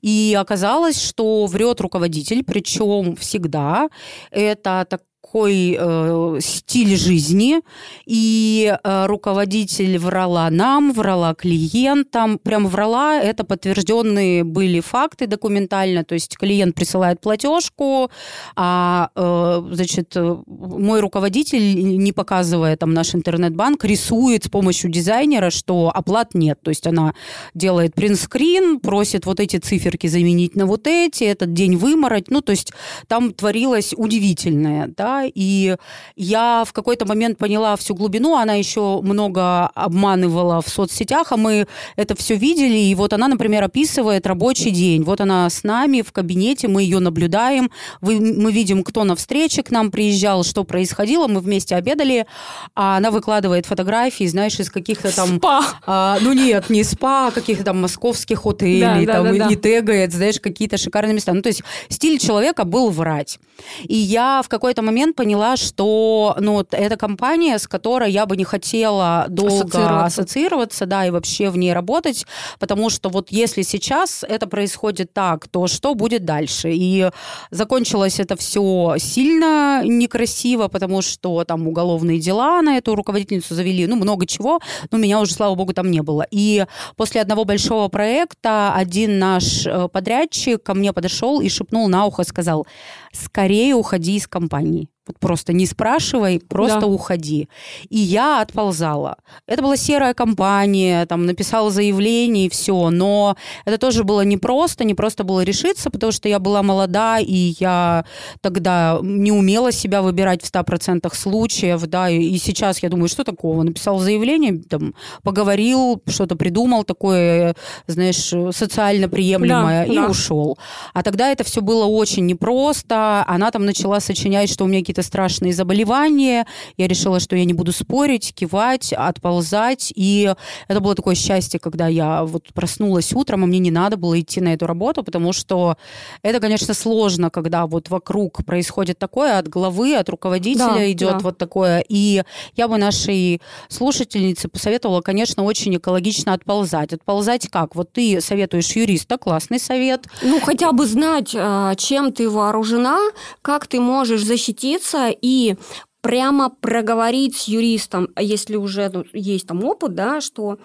И 0.01 0.37
оказалось, 0.38 1.01
что 1.01 1.47
врет 1.47 1.81
руководитель, 1.81 2.45
причем 2.45 3.16
всегда. 3.16 3.88
Это 4.31 4.87
так 4.88 5.03
такой 5.33 5.77
э, 5.79 6.38
стиль 6.40 6.95
жизни, 6.97 7.61
и 8.05 8.77
э, 8.85 9.07
руководитель 9.07 9.97
врала 9.99 10.51
нам, 10.51 10.92
врала 10.92 11.35
клиентам, 11.35 12.38
прям 12.38 12.66
врала, 12.66 13.18
это 13.18 13.42
подтвержденные 13.45 14.45
были 14.45 14.81
факты 14.81 15.27
документально, 15.27 16.05
то 16.05 16.14
есть 16.14 16.37
клиент 16.37 16.75
присылает 16.75 17.23
платежку, 17.23 18.11
а, 18.57 19.09
э, 19.16 19.62
значит, 19.73 20.14
мой 20.47 21.01
руководитель, 21.01 21.97
не 21.97 22.12
показывая 22.12 22.77
там 22.77 22.92
наш 22.92 23.14
интернет-банк, 23.14 23.85
рисует 23.85 24.45
с 24.45 24.49
помощью 24.49 24.90
дизайнера, 24.90 25.49
что 25.49 25.90
оплат 25.95 26.35
нет, 26.35 26.59
то 26.62 26.71
есть 26.71 26.87
она 26.87 27.14
делает 27.55 27.95
принтскрин, 27.95 28.81
просит 28.81 29.25
вот 29.25 29.40
эти 29.40 29.57
циферки 29.57 30.09
заменить 30.09 30.57
на 30.57 30.66
вот 30.66 30.87
эти, 30.87 31.25
этот 31.25 31.55
день 31.55 31.77
вымороть, 31.77 32.31
ну, 32.31 32.42
то 32.42 32.53
есть 32.53 32.75
там 33.09 33.33
творилось 33.33 33.95
удивительное, 33.97 34.92
да, 34.95 35.21
и 35.26 35.76
я 36.16 36.64
в 36.66 36.72
какой-то 36.72 37.06
момент 37.06 37.38
поняла 37.38 37.76
всю 37.76 37.94
глубину, 37.94 38.37
она 38.37 38.54
еще 38.54 39.00
много 39.02 39.66
обманывала 39.66 40.61
в 40.62 40.68
соцсетях, 40.68 41.32
а 41.32 41.37
мы 41.37 41.66
это 41.96 42.14
все 42.16 42.37
видели, 42.37 42.78
и 42.78 42.94
вот 42.94 43.12
она, 43.12 43.28
например, 43.28 43.64
описывает 43.64 44.26
рабочий 44.26 44.70
день, 44.70 45.02
вот 45.02 45.20
она 45.20 45.48
с 45.48 45.64
нами 45.64 46.02
в 46.02 46.12
кабинете, 46.12 46.68
мы 46.68 46.82
ее 46.82 46.98
наблюдаем, 46.98 47.70
мы 48.00 48.52
видим, 48.52 48.82
кто 48.85 49.04
на 49.04 49.16
встрече 49.16 49.62
к 49.62 49.70
нам 49.70 49.90
приезжал, 49.90 50.44
что 50.44 50.64
происходило, 50.64 51.28
мы 51.28 51.40
вместе 51.40 51.74
обедали, 51.76 52.26
а 52.74 52.96
она 52.96 53.11
выкладывает 53.11 53.66
фотографии, 53.66 54.24
знаешь, 54.24 54.58
из 54.61 54.70
каких-то 54.70 55.14
там... 55.14 55.38
Спа! 55.38 55.64
А, 55.87 56.18
ну 56.20 56.32
нет, 56.32 56.70
не 56.70 56.85
спа, 56.85 57.28
а 57.28 57.30
каких-то 57.30 57.64
там 57.64 57.80
московских 57.80 58.46
отелей, 58.46 59.06
да, 59.06 59.12
там, 59.12 59.24
да, 59.24 59.46
да, 59.46 59.50
и, 59.50 59.52
и 59.52 59.56
тегает, 59.56 60.12
знаешь, 60.12 60.40
какие-то 60.40 60.76
шикарные 60.76 61.14
места. 61.14 61.32
Ну, 61.32 61.42
то 61.42 61.48
есть 61.48 61.62
стиль 61.88 62.18
человека 62.18 62.64
был 62.64 62.90
врать. 62.90 63.38
И 63.85 63.94
я 63.94 64.42
в 64.44 64.48
какой-то 64.48 64.82
момент 64.82 65.12
поняла, 65.12 65.57
что 65.57 66.37
ну, 66.40 66.64
это 66.70 66.96
компания, 66.96 67.59
с 67.59 67.66
которой 67.66 68.11
я 68.11 68.27
бы 68.27 68.37
не 68.37 68.44
хотела 68.44 69.27
долго 69.29 69.55
ассоциироваться. 69.55 70.05
ассоциироваться, 70.05 70.87
да, 70.87 71.07
и 71.07 71.11
вообще 71.11 71.51
в 71.51 71.57
ней 71.57 71.72
работать, 71.72 72.27
потому 72.59 72.90
что 72.90 73.09
вот 73.09 73.31
если 73.31 73.62
сейчас 73.62 74.25
это 74.29 74.46
происходит 74.46 75.12
так, 75.12 75.48
то 75.48 75.66
что 75.66 75.94
будет 75.94 76.25
дальше? 76.25 76.70
И 76.72 77.11
закончилось 77.51 78.20
это 78.20 78.37
все 78.37 78.96
сильно 78.98 79.83
некрасиво, 79.85 80.68
потому 80.68 81.03
что 81.03 81.44
там 81.44 81.68
уголовные 81.68 82.18
дела 82.18 82.62
на 82.62 82.77
эту 82.77 82.94
руководительницу 82.94 83.55
завели, 83.55 83.87
ну, 83.87 83.96
много 83.96 84.27
чего, 84.27 84.61
но 84.90 84.98
меня 84.98 85.20
уже, 85.20 85.35
слава 85.35 85.55
богу, 85.55 85.72
там 85.72 85.90
не 85.90 86.03
было. 86.03 86.27
И 86.31 86.66
после 86.96 87.20
одного 87.20 87.44
большого 87.44 87.88
проекта 87.88 88.72
один 88.75 89.18
наш 89.18 89.66
э, 89.66 89.88
подрядчик 89.88 90.62
ко 90.62 90.75
мне 90.75 90.92
подошел 90.92 91.40
и 91.40 91.48
шепнул 91.48 91.88
на 91.88 92.07
ухо, 92.07 92.25
сказал, 92.25 92.66
скорее 93.12 93.75
уходи 93.75 94.16
из 94.16 94.27
компании. 94.27 94.88
Вот 95.07 95.19
просто 95.19 95.53
не 95.53 95.67
спрашивай, 95.67 96.38
просто 96.38 96.81
да. 96.81 96.87
уходи. 96.87 97.49
И 97.88 97.99
я 97.99 98.41
отползала. 98.41 99.17
Это 99.49 99.61
была 99.61 99.77
серая 99.77 100.15
компания, 100.15 101.07
там 101.07 101.27
написала 101.27 101.73
заявление 101.73 102.47
и 102.47 102.49
все, 102.49 102.91
но 102.91 103.37
это 103.65 103.79
тоже 103.79 104.05
было 104.05 104.21
непросто, 104.21 104.85
не 104.85 104.95
просто 104.95 105.25
было 105.25 105.43
решиться, 105.43 105.91
потому 105.91 106.12
что 106.12 106.29
я 106.29 106.38
была 106.38 106.62
молода, 106.62 107.19
и 107.19 107.55
я 107.59 108.05
тогда 108.41 109.01
не 109.03 109.33
умела 109.33 109.73
себя 109.73 110.03
выбирать 110.03 110.43
в 110.43 110.53
100% 110.53 111.12
случаев, 111.17 111.83
да, 111.87 112.09
и, 112.09 112.23
и 112.23 112.38
сейчас 112.38 112.81
я 112.81 112.88
думаю, 112.88 113.09
что 113.09 113.25
такого? 113.25 113.65
Написал 113.65 113.99
заявление, 113.99 114.62
там, 114.62 114.95
поговорил, 115.25 116.01
что-то 116.07 116.37
придумал 116.37 116.85
такое, 116.85 117.57
знаешь, 117.88 118.33
социально 118.55 119.09
приемлемое, 119.09 119.85
да, 119.85 119.93
и 119.93 119.97
да. 119.97 120.07
ушел. 120.07 120.59
А 120.95 121.03
тогда 121.03 121.33
это 121.33 121.43
все 121.43 121.61
было 121.61 121.87
очень 121.87 122.27
непросто, 122.27 123.25
она 123.27 123.51
там 123.51 123.65
начала 123.65 123.99
сочинять, 123.99 124.49
что 124.49 124.65
у 124.65 124.69
меня 124.69 124.83
какие-то 124.92 125.02
страшные 125.09 125.55
заболевания. 125.55 126.46
Я 126.76 126.87
решила, 126.87 127.18
что 127.18 127.35
я 127.35 127.44
не 127.46 127.55
буду 127.55 127.72
спорить, 127.72 128.35
кивать, 128.35 128.92
отползать. 128.92 129.92
И 129.96 130.35
это 130.68 130.81
было 130.81 130.94
такое 130.94 131.14
счастье, 131.14 131.59
когда 131.59 131.88
я 131.88 132.24
вот 132.24 132.52
проснулась 132.52 133.12
утром, 133.14 133.44
а 133.44 133.46
мне 133.46 133.59
не 133.59 133.70
надо 133.70 133.96
было 133.96 134.20
идти 134.20 134.40
на 134.40 134.52
эту 134.52 134.66
работу, 134.66 135.02
потому 135.02 135.33
что 135.33 135.76
это, 136.22 136.40
конечно, 136.40 136.74
сложно, 136.74 137.31
когда 137.31 137.66
вот 137.66 137.88
вокруг 137.88 138.44
происходит 138.44 138.98
такое, 138.98 139.38
от 139.38 139.48
главы, 139.48 139.96
от 139.96 140.09
руководителя 140.11 140.74
да, 140.74 140.92
идет 140.92 141.12
да. 141.12 141.18
вот 141.20 141.38
такое. 141.38 141.85
И 141.88 142.22
я 142.57 142.68
бы 142.68 142.76
нашей 142.76 143.40
слушательнице 143.68 144.48
посоветовала, 144.48 145.00
конечно, 145.00 145.44
очень 145.44 145.74
экологично 145.76 146.35
отползать. 146.35 146.92
Отползать 146.92 147.48
как? 147.48 147.74
Вот 147.74 147.92
ты 147.92 148.20
советуешь 148.20 148.76
юриста, 148.76 149.16
классный 149.16 149.59
совет. 149.59 150.07
Ну, 150.22 150.38
хотя 150.40 150.72
бы 150.72 150.87
знать, 150.87 151.35
а, 151.35 151.74
чем 151.76 152.12
ты 152.12 152.28
вооружена, 152.28 152.98
как 153.40 153.66
ты 153.66 153.81
можешь 153.81 154.22
защититься 154.22 154.82
садиться 154.83 155.09
и 155.11 155.57
прямо 156.01 156.51
проговорить 156.51 157.37
с 157.37 157.49
юристом, 157.49 158.09
а 158.14 158.23
если 158.23 158.57
уже 158.57 158.90
ну, 158.92 159.05
есть 159.12 159.47
там 159.47 159.64
опыт, 159.64 159.95
да, 159.95 160.21
что 160.21 160.59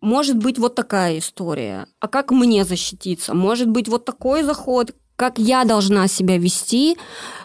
может 0.00 0.36
быть 0.36 0.58
вот 0.58 0.74
такая 0.74 1.18
история, 1.18 1.86
а 2.00 2.08
как 2.08 2.30
мне 2.30 2.64
защититься? 2.64 3.34
Может 3.34 3.68
быть 3.68 3.88
вот 3.88 4.04
такой 4.04 4.42
заход, 4.42 4.94
как 5.16 5.38
я 5.38 5.64
должна 5.64 6.08
себя 6.08 6.38
вести, 6.38 6.96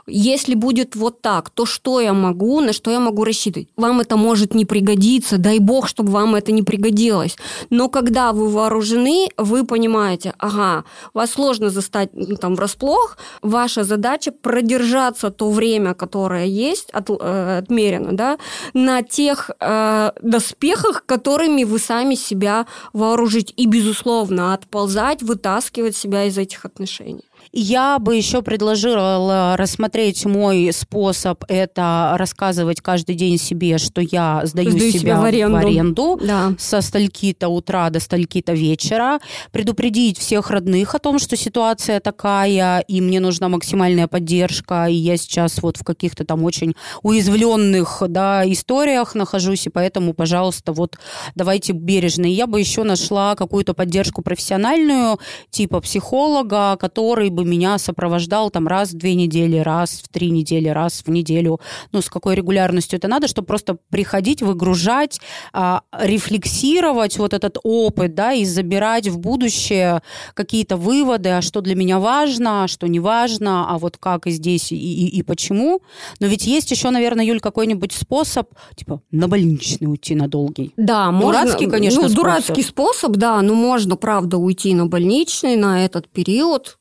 если 0.07 0.55
будет 0.55 0.95
вот 0.95 1.21
так, 1.21 1.49
то 1.49 1.65
что 1.65 1.99
я 2.01 2.13
могу, 2.13 2.59
на 2.61 2.73
что 2.73 2.91
я 2.91 2.99
могу 2.99 3.23
рассчитывать? 3.23 3.69
Вам 3.77 4.01
это 4.01 4.17
может 4.17 4.53
не 4.53 4.65
пригодиться, 4.65 5.37
дай 5.37 5.59
бог, 5.59 5.87
чтобы 5.87 6.11
вам 6.11 6.35
это 6.35 6.51
не 6.51 6.63
пригодилось. 6.63 7.37
Но 7.69 7.87
когда 7.87 8.33
вы 8.33 8.49
вооружены, 8.49 9.29
вы 9.37 9.65
понимаете, 9.65 10.33
ага, 10.37 10.83
вас 11.13 11.31
сложно 11.31 11.69
застать 11.69 12.09
ну, 12.13 12.35
там 12.35 12.55
врасплох, 12.55 13.17
ваша 13.41 13.83
задача 13.83 14.31
продержаться 14.31 15.29
то 15.29 15.49
время, 15.49 15.93
которое 15.93 16.45
есть, 16.45 16.89
от, 16.91 17.09
э, 17.09 17.57
отмерено, 17.59 18.11
да, 18.11 18.37
на 18.73 19.03
тех 19.03 19.51
э, 19.59 20.11
доспехах, 20.21 21.05
которыми 21.05 21.63
вы 21.63 21.79
сами 21.79 22.15
себя 22.15 22.65
вооружить. 22.93 23.53
И, 23.55 23.65
безусловно, 23.65 24.53
отползать, 24.53 25.21
вытаскивать 25.21 25.95
себя 25.95 26.25
из 26.25 26.37
этих 26.37 26.65
отношений. 26.65 27.23
Я 27.53 27.99
бы 27.99 28.15
еще 28.15 28.41
предложила 28.41 29.55
рассмотреть 29.57 30.25
мой 30.25 30.71
способ. 30.71 31.43
Это 31.49 32.15
рассказывать 32.17 32.79
каждый 32.79 33.15
день 33.15 33.37
себе, 33.37 33.77
что 33.77 33.99
я 33.99 34.41
сдаю, 34.45 34.71
сдаю 34.71 34.91
себя, 34.91 34.99
себя 34.99 35.19
в 35.19 35.23
аренду, 35.25 35.53
в 35.53 35.59
аренду 35.59 36.19
да. 36.23 36.53
со 36.57 36.79
стальки-то 36.79 37.49
утра 37.49 37.89
до 37.89 37.99
стальки-то 37.99 38.53
вечера. 38.53 39.19
Предупредить 39.51 40.17
всех 40.17 40.49
родных 40.49 40.95
о 40.95 40.99
том, 40.99 41.19
что 41.19 41.35
ситуация 41.35 41.99
такая, 41.99 42.79
и 42.79 43.01
мне 43.01 43.19
нужна 43.19 43.49
максимальная 43.49 44.07
поддержка, 44.07 44.85
и 44.85 44.93
я 44.93 45.17
сейчас 45.17 45.61
вот 45.61 45.75
в 45.75 45.83
каких-то 45.83 46.23
там 46.23 46.45
очень 46.45 46.73
уязвленных 47.03 48.01
да, 48.07 48.49
историях 48.49 49.13
нахожусь, 49.13 49.67
и 49.67 49.69
поэтому, 49.69 50.13
пожалуйста, 50.13 50.71
вот 50.71 50.97
давайте 51.35 51.73
бережно. 51.73 52.27
И 52.27 52.31
я 52.31 52.47
бы 52.47 52.61
еще 52.61 52.83
нашла 52.83 53.35
какую-то 53.35 53.73
поддержку 53.73 54.21
профессиональную, 54.21 55.19
типа 55.49 55.81
психолога, 55.81 56.77
который 56.79 57.29
бы 57.29 57.40
бы 57.41 57.49
меня 57.49 57.77
сопровождал 57.77 58.49
там 58.49 58.67
раз 58.67 58.91
в 58.91 58.97
две 58.97 59.15
недели, 59.15 59.57
раз 59.57 60.01
в 60.03 60.09
три 60.09 60.29
недели, 60.29 60.69
раз 60.69 61.03
в 61.05 61.09
неделю. 61.09 61.59
Ну, 61.91 62.01
с 62.01 62.09
какой 62.09 62.35
регулярностью 62.35 62.97
это 62.97 63.07
надо, 63.07 63.27
чтобы 63.27 63.47
просто 63.47 63.77
приходить, 63.89 64.41
выгружать, 64.41 65.19
а, 65.53 65.81
рефлексировать 65.97 67.17
вот 67.17 67.33
этот 67.33 67.57
опыт, 67.63 68.15
да, 68.15 68.33
и 68.33 68.45
забирать 68.45 69.07
в 69.07 69.19
будущее 69.19 70.01
какие-то 70.33 70.77
выводы, 70.77 71.29
а 71.29 71.41
что 71.41 71.61
для 71.61 71.75
меня 71.75 71.99
важно, 71.99 72.63
а 72.63 72.67
что 72.67 72.87
не 72.87 72.99
важно, 72.99 73.69
а 73.69 73.77
вот 73.77 73.97
как 73.97 74.27
и 74.27 74.31
здесь 74.31 74.71
и, 74.71 74.75
и, 74.75 75.07
и 75.07 75.23
почему. 75.23 75.81
Но 76.19 76.27
ведь 76.27 76.45
есть 76.45 76.71
еще, 76.71 76.89
наверное, 76.89 77.25
Юль, 77.25 77.39
какой-нибудь 77.39 77.91
способ, 77.91 78.49
типа, 78.75 79.01
на 79.11 79.27
больничный 79.27 79.87
уйти 79.87 80.15
на 80.15 80.27
долгий. 80.27 80.73
Да, 80.77 81.11
дурацкий, 81.11 81.65
можно, 81.65 81.69
конечно, 81.69 82.01
ну, 82.01 82.09
способ. 82.09 82.15
дурацкий 82.15 82.63
способ, 82.63 83.11
да, 83.13 83.41
но 83.41 83.53
можно, 83.53 83.95
правда, 83.95 84.37
уйти 84.37 84.73
на 84.73 84.85
больничный 84.85 85.55
на 85.55 85.85
этот 85.85 86.07
период, 86.09 86.77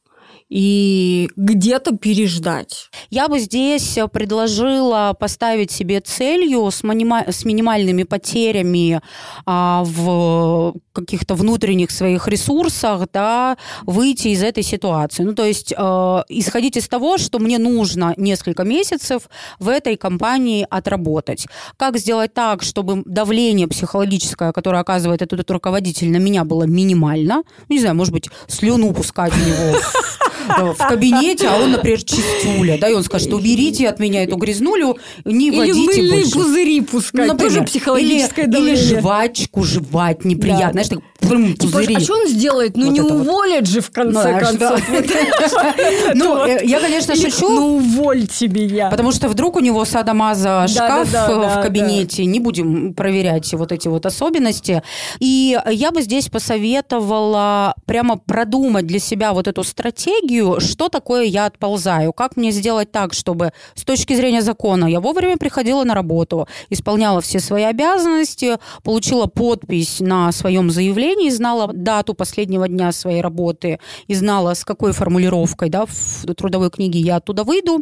и 0.51 1.31
где-то 1.37 1.97
переждать. 1.97 2.91
Я 3.09 3.29
бы 3.29 3.39
здесь 3.39 3.99
предложила 4.13 5.15
поставить 5.19 5.71
себе 5.71 6.01
целью 6.01 6.71
с, 6.71 6.83
минима- 6.83 7.31
с 7.31 7.45
минимальными 7.45 8.03
потерями 8.03 9.01
а, 9.47 9.85
в 9.85 10.75
каких-то 10.93 11.35
внутренних 11.37 11.93
своих 11.93 12.27
ресурсах, 12.27 13.09
да, 13.13 13.57
выйти 13.87 14.29
из 14.29 14.43
этой 14.43 14.65
ситуации. 14.65 15.23
Ну, 15.23 15.35
то 15.35 15.45
есть 15.45 15.73
э, 15.73 16.23
исходить 16.29 16.77
из 16.77 16.89
того, 16.89 17.17
что 17.17 17.39
мне 17.39 17.59
нужно 17.59 18.15
несколько 18.17 18.65
месяцев 18.65 19.29
в 19.59 19.69
этой 19.69 19.97
компании 19.97 20.67
отработать. 20.69 21.47
Как 21.77 21.97
сделать 21.97 22.35
так, 22.35 22.63
чтобы 22.63 23.03
давление 23.07 23.69
психологическое, 23.69 24.53
которое 24.53 24.79
оказывает 24.81 25.23
этот, 25.23 25.41
этот 25.41 25.51
руководитель 25.53 26.11
на 26.11 26.17
меня, 26.17 26.45
было 26.45 26.65
минимально? 26.65 27.43
Ну, 27.69 27.75
не 27.75 27.81
знаю, 27.81 27.95
может 27.95 28.13
быть, 28.13 28.29
слюну 28.49 28.93
пускать 28.93 29.33
у 29.33 29.49
него 29.49 29.79
в 30.59 30.77
кабинете, 30.89 31.49
а 31.49 31.57
он, 31.63 31.73
например, 31.73 32.03
чистюля, 32.03 32.79
да, 32.79 32.89
и 32.89 32.95
он 32.95 33.03
скажет, 33.05 33.33
уберите 33.33 33.89
от 33.89 33.99
меня 33.99 34.25
эту 34.25 34.37
грязнулю, 34.37 34.99
не 35.25 35.49
Или 35.49 35.57
водите 35.73 36.11
больше. 36.11 36.31
пузыри 36.33 36.81
пускать, 36.81 37.29
Ну, 37.29 37.37
тоже 37.39 37.63
психологическое 37.63 38.43
или, 38.43 38.51
давление. 38.51 38.85
Или 38.85 39.01
жвачку 39.01 39.63
жевать 39.65 40.25
неприятно. 40.25 40.67
Да. 40.67 40.85
Знаешь, 40.85 40.89
так 40.89 41.29
прям 41.29 41.55
пузыри. 41.55 41.95
а 41.97 42.01
что 42.01 42.15
он 42.15 42.29
сделает? 42.29 42.77
Ну 42.77 42.87
Вот 42.87 42.93
не 42.93 43.01
это 43.01 43.15
вот. 43.15 43.27
уволят 43.27 43.67
же 43.67 43.81
в 43.81 43.91
конце 43.91 44.23
Знаешь, 44.23 44.47
концов. 44.49 44.81
Ну, 46.15 46.45
э, 46.45 46.61
я, 46.65 46.81
конечно, 46.81 47.13
Или, 47.13 47.31
шучу. 47.31 47.49
Ну 47.49 47.77
уволь 47.77 48.27
тебе 48.27 48.65
я. 48.67 48.89
Потому 48.91 49.13
что 49.13 49.29
вдруг 49.29 49.57
у 49.57 49.61
него 49.61 49.85
садомаза 49.85 50.67
шкаф 50.69 51.09
в 51.11 51.63
кабинете, 51.63 52.25
не 52.25 52.41
будем 52.41 52.95
проверять 52.95 53.53
вот 53.55 53.73
эти 53.73 53.89
вот 53.89 54.07
особенности. 54.07 54.83
И 55.19 55.59
я 55.71 55.91
бы 55.91 56.03
здесь 56.03 56.29
посоветовала 56.29 57.75
прямо 57.87 58.17
продумать 58.17 58.87
для 58.87 58.99
себя 58.99 59.33
вот 59.33 59.49
эту 59.49 59.63
стратегию, 59.65 60.40
что 60.61 60.89
такое 60.89 61.25
я 61.25 61.47
отползаю, 61.47 62.13
как 62.13 62.37
мне 62.37 62.51
сделать 62.51 62.91
так, 62.91 63.13
чтобы 63.13 63.53
с 63.75 63.85
точки 63.85 64.15
зрения 64.15 64.43
закона 64.43 64.87
я 64.87 65.01
вовремя 65.01 65.37
приходила 65.37 65.85
на 65.85 65.95
работу, 65.95 66.49
исполняла 66.69 67.21
все 67.21 67.41
свои 67.41 67.65
обязанности, 67.65 68.59
получила 68.83 69.27
подпись 69.27 70.01
на 70.01 70.33
своем 70.33 70.71
заявлении, 70.71 71.31
знала 71.31 71.73
дату 71.73 72.15
последнего 72.15 72.69
дня 72.69 72.93
своей 72.93 73.21
работы 73.21 73.79
и 74.07 74.15
знала, 74.15 74.55
с 74.55 74.65
какой 74.65 74.93
формулировкой 74.93 75.71
да, 75.71 75.87
в 75.87 76.35
трудовой 76.35 76.71
книге 76.71 77.01
я 77.01 77.17
оттуда 77.17 77.45
выйду. 77.45 77.81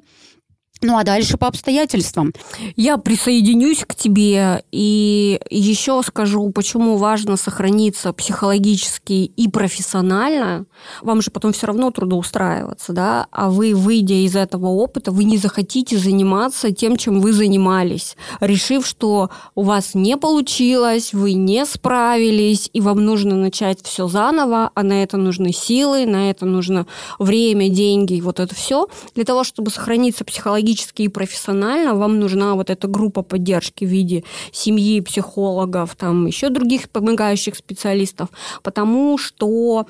Ну 0.81 0.97
а 0.97 1.03
дальше 1.03 1.37
по 1.37 1.49
обстоятельствам. 1.49 2.33
Я 2.77 2.99
присоединюсь 2.99 3.85
к 3.85 3.97
тебе 3.97 4.63
и 4.71 5.41
еще 5.51 6.01
скажу, 6.07 6.49
почему 6.51 6.97
важно 6.99 7.37
сохраниться 7.37 8.13
психологически 8.13 9.13
и 9.25 9.49
профессионально. 9.49 10.67
Вам 11.03 11.21
же 11.21 11.33
потом 11.33 11.53
все 11.53 11.67
равно 11.67 11.91
трудоустраиваться, 11.91 12.93
да? 12.93 13.27
А 13.33 13.51
вы, 13.51 13.75
выйдя 13.75 14.15
из 14.15 14.37
этого 14.37 14.67
опыта, 14.67 15.11
вы 15.11 15.25
не 15.25 15.37
захотите 15.37 15.99
заниматься 15.99 16.71
тем, 16.71 16.97
чем 16.97 17.21
вы 17.21 17.33
занимались, 17.33 18.17
решив, 18.39 18.87
что 18.87 19.31
у 19.57 19.63
вас 19.63 19.95
не 19.95 20.17
получилось, 20.17 21.13
вы 21.13 21.33
не 21.33 21.67
справились, 21.67 22.71
и 22.73 22.81
вам 22.81 23.05
нужно 23.05 23.35
начать 23.35 23.83
все 23.83 24.07
заново, 24.07 24.71
а 24.77 24.83
на 24.85 25.03
это 25.03 25.17
нужны 25.17 25.53
силы, 25.53 26.07
на 26.07 26.31
это 26.31 26.47
нужно 26.47 26.87
время, 27.19 27.69
деньги, 27.69 28.21
вот 28.21 28.39
это 28.39 28.55
все. 28.55 28.87
Для 29.17 29.25
того, 29.25 29.43
чтобы 29.43 29.73
сохраниться 29.73 30.25
психологически 30.25 30.68
и 31.03 31.09
профессионально, 31.09 31.95
вам 31.95 32.19
нужна 32.19 32.55
вот 32.55 32.71
эта 32.71 32.89
группа 32.89 33.23
поддержки 33.23 33.85
в 33.85 33.89
виде 33.89 34.25
семьи, 34.53 35.01
психологов, 35.01 35.97
там 35.97 36.27
еще 36.27 36.49
других 36.49 36.91
помогающих 36.91 37.57
специалистов, 37.57 38.29
потому 38.63 39.19
что 39.19 39.87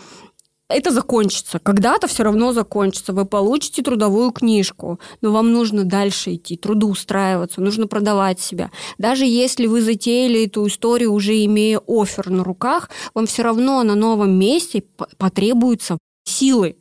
это 0.69 0.91
закончится. 0.91 1.59
Когда-то 1.59 2.07
все 2.07 2.25
равно 2.25 2.53
закончится. 2.53 3.13
Вы 3.13 3.25
получите 3.25 3.83
трудовую 3.83 4.33
книжку, 4.33 5.01
но 5.23 5.33
вам 5.33 5.53
нужно 5.53 5.85
дальше 5.85 6.35
идти, 6.35 6.57
трудоустраиваться, 6.57 7.61
нужно 7.61 7.87
продавать 7.87 8.39
себя. 8.41 8.71
Даже 8.99 9.25
если 9.25 9.67
вы 9.67 9.81
затеяли 9.81 10.45
эту 10.45 10.67
историю, 10.67 11.13
уже 11.13 11.45
имея 11.45 11.81
офер 11.87 12.29
на 12.29 12.45
руках, 12.45 12.91
вам 13.15 13.27
все 13.27 13.43
равно 13.43 13.83
на 13.83 13.95
новом 13.95 14.39
месте 14.39 14.85
потребуются 15.17 15.99
силы 16.25 16.77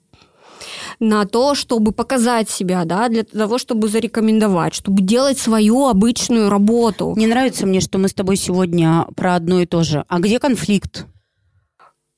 на 0.99 1.25
то, 1.25 1.55
чтобы 1.55 1.91
показать 1.91 2.49
себя, 2.49 2.85
да, 2.85 3.09
для 3.09 3.23
того, 3.23 3.57
чтобы 3.57 3.87
зарекомендовать, 3.87 4.73
чтобы 4.73 5.01
делать 5.01 5.37
свою 5.37 5.87
обычную 5.87 6.49
работу. 6.49 7.13
Не 7.15 7.27
нравится 7.27 7.65
мне, 7.65 7.81
что 7.81 7.97
мы 7.97 8.07
с 8.07 8.13
тобой 8.13 8.35
сегодня 8.35 9.07
про 9.15 9.35
одно 9.35 9.61
и 9.61 9.65
то 9.65 9.83
же. 9.83 10.03
А 10.07 10.19
где 10.19 10.39
конфликт? 10.39 11.05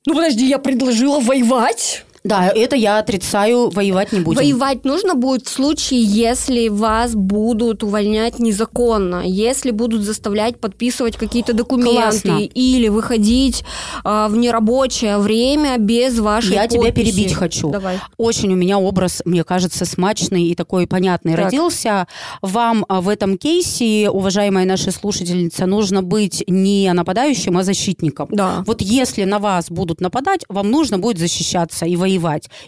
Ну 0.06 0.14
подожди, 0.14 0.48
я 0.48 0.58
предложила 0.58 1.20
воевать. 1.20 2.04
Да, 2.22 2.48
это 2.48 2.76
я 2.76 2.98
отрицаю, 2.98 3.70
воевать 3.70 4.12
не 4.12 4.20
будем. 4.20 4.36
Воевать 4.36 4.84
нужно 4.84 5.14
будет 5.14 5.46
в 5.46 5.48
случае, 5.48 6.02
если 6.02 6.68
вас 6.68 7.14
будут 7.14 7.82
увольнять 7.82 8.38
незаконно, 8.38 9.22
если 9.24 9.70
будут 9.70 10.02
заставлять 10.02 10.58
подписывать 10.58 11.16
какие-то 11.16 11.54
документы 11.54 11.92
Классно. 11.94 12.38
или 12.42 12.88
выходить 12.88 13.64
а, 14.04 14.28
в 14.28 14.36
нерабочее 14.36 15.16
время 15.16 15.78
без 15.78 16.18
вашей 16.18 16.52
Я 16.52 16.68
тебя 16.68 16.82
подписи. 16.82 17.10
перебить 17.10 17.32
хочу. 17.32 17.70
Давай. 17.70 17.98
Очень 18.18 18.52
у 18.52 18.56
меня 18.56 18.78
образ, 18.78 19.22
мне 19.24 19.42
кажется, 19.42 19.86
смачный 19.86 20.44
и 20.44 20.54
такой 20.54 20.86
понятный 20.86 21.34
Так. 21.36 21.46
родился. 21.46 22.06
Вам 22.42 22.84
а, 22.88 23.00
в 23.00 23.08
этом 23.08 23.38
кейсе, 23.38 24.10
уважаемая 24.10 24.66
наша 24.66 24.90
слушательница, 24.92 25.64
нужно 25.64 26.02
быть 26.02 26.44
не 26.46 26.92
нападающим, 26.92 27.56
а 27.56 27.62
защитником. 27.62 28.28
Да. 28.30 28.62
Вот 28.66 28.82
если 28.82 29.24
на 29.24 29.38
вас 29.38 29.70
будут 29.70 30.02
нападать, 30.02 30.44
вам 30.50 30.70
нужно 30.70 30.98
будет 30.98 31.18
защищаться 31.18 31.86
и 31.86 31.96
воевать. 31.96 32.09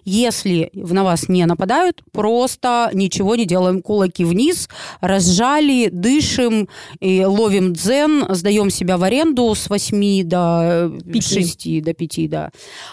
Если 0.05 0.71
на 0.75 1.05
вас 1.05 1.29
не 1.29 1.45
нападают, 1.47 2.03
просто 2.13 2.91
ничего 2.93 3.35
не 3.37 3.45
делаем. 3.45 3.83
Кулаки 3.83 4.25
вниз, 4.25 4.69
разжали, 5.01 5.89
дышим, 5.91 6.69
и 7.01 7.25
ловим 7.25 7.73
дзен, 7.73 8.27
сдаем 8.31 8.71
себя 8.71 8.99
в 8.99 9.03
аренду 9.03 9.55
с 9.55 9.69
8 9.69 10.25
до 10.25 10.93
Пяти. 11.13 11.43
6, 11.43 11.83
до 11.83 11.95
5, 11.95 12.31
да. 12.31 12.51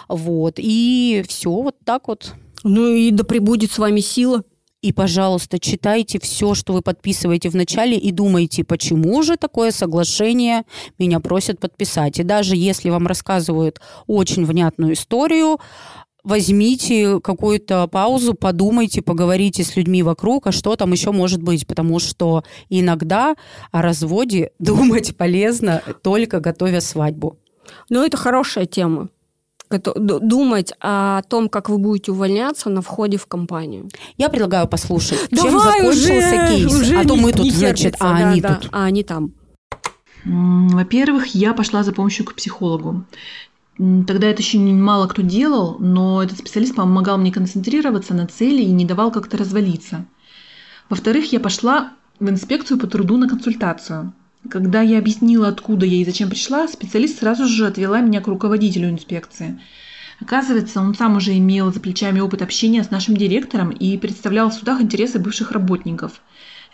Вот. 0.08 0.54
И 0.58 1.24
все, 1.28 1.50
вот 1.50 1.76
так 1.84 2.08
вот. 2.08 2.34
Ну 2.64 2.88
и 2.88 3.10
да 3.10 3.24
пребудет 3.24 3.72
с 3.72 3.78
вами 3.78 4.00
сила. 4.00 4.42
И, 4.82 4.94
пожалуйста, 4.94 5.58
читайте 5.58 6.18
все, 6.18 6.54
что 6.54 6.72
вы 6.72 6.80
подписываете 6.80 7.50
в 7.50 7.54
начале, 7.54 7.98
и 7.98 8.12
думайте, 8.12 8.64
почему 8.64 9.22
же 9.22 9.36
такое 9.36 9.72
соглашение 9.72 10.62
меня 10.98 11.20
просят 11.20 11.60
подписать. 11.60 12.18
И 12.18 12.22
даже 12.22 12.56
если 12.56 12.88
вам 12.88 13.06
рассказывают 13.06 13.78
очень 14.06 14.46
внятную 14.46 14.94
историю, 14.94 15.60
возьмите 16.24 17.20
какую-то 17.20 17.86
паузу, 17.88 18.34
подумайте, 18.34 19.02
поговорите 19.02 19.64
с 19.64 19.76
людьми 19.76 20.02
вокруг, 20.02 20.46
а 20.46 20.52
что 20.52 20.76
там 20.76 20.92
еще 20.92 21.12
может 21.12 21.42
быть, 21.42 21.66
потому 21.66 21.98
что 21.98 22.44
иногда 22.68 23.34
о 23.72 23.82
разводе 23.82 24.52
думать 24.58 25.16
полезно, 25.16 25.82
только 26.02 26.40
готовя 26.40 26.80
свадьбу. 26.80 27.38
Но 27.88 28.04
это 28.04 28.16
хорошая 28.16 28.66
тема. 28.66 29.08
Думать 29.94 30.72
о 30.80 31.22
том, 31.28 31.48
как 31.48 31.68
вы 31.68 31.78
будете 31.78 32.10
увольняться 32.10 32.68
на 32.70 32.82
входе 32.82 33.18
в 33.18 33.26
компанию. 33.26 33.88
Я 34.16 34.28
предлагаю 34.28 34.66
послушать, 34.66 35.28
чем 35.28 35.52
Давай 35.52 35.78
закончился 35.78 36.34
уже, 36.34 36.48
кейс. 36.48 36.74
уже 36.74 36.98
а 36.98 37.04
то 37.04 37.14
мы 37.14 37.32
тут, 37.32 37.52
значит, 37.52 37.94
а 38.00 38.18
Да, 38.18 38.30
они 38.30 38.40
да. 38.40 38.54
тут. 38.56 38.70
А 38.72 38.84
они 38.84 39.04
там. 39.04 39.32
Во-первых, 40.24 41.28
я 41.36 41.52
пошла 41.54 41.84
за 41.84 41.92
помощью 41.92 42.24
к 42.26 42.34
психологу. 42.34 43.04
Тогда 44.06 44.26
это 44.26 44.42
еще 44.42 44.58
мало 44.58 45.06
кто 45.06 45.22
делал, 45.22 45.78
но 45.78 46.22
этот 46.22 46.36
специалист 46.38 46.74
помогал 46.74 47.16
мне 47.16 47.32
концентрироваться 47.32 48.12
на 48.12 48.26
цели 48.26 48.60
и 48.60 48.70
не 48.70 48.84
давал 48.84 49.10
как-то 49.10 49.38
развалиться. 49.38 50.04
Во-вторых, 50.90 51.32
я 51.32 51.40
пошла 51.40 51.94
в 52.18 52.28
инспекцию 52.28 52.78
по 52.78 52.86
труду 52.86 53.16
на 53.16 53.26
консультацию. 53.26 54.12
Когда 54.50 54.82
я 54.82 54.98
объяснила, 54.98 55.48
откуда 55.48 55.86
я 55.86 55.96
и 55.96 56.04
зачем 56.04 56.28
пришла, 56.28 56.68
специалист 56.68 57.20
сразу 57.20 57.46
же 57.46 57.66
отвела 57.66 58.00
меня 58.00 58.20
к 58.20 58.28
руководителю 58.28 58.90
инспекции. 58.90 59.58
Оказывается, 60.20 60.80
он 60.80 60.94
сам 60.94 61.16
уже 61.16 61.36
имел 61.38 61.72
за 61.72 61.80
плечами 61.80 62.20
опыт 62.20 62.42
общения 62.42 62.84
с 62.84 62.90
нашим 62.90 63.16
директором 63.16 63.70
и 63.70 63.96
представлял 63.96 64.50
в 64.50 64.54
судах 64.54 64.82
интересы 64.82 65.18
бывших 65.18 65.52
работников. 65.52 66.20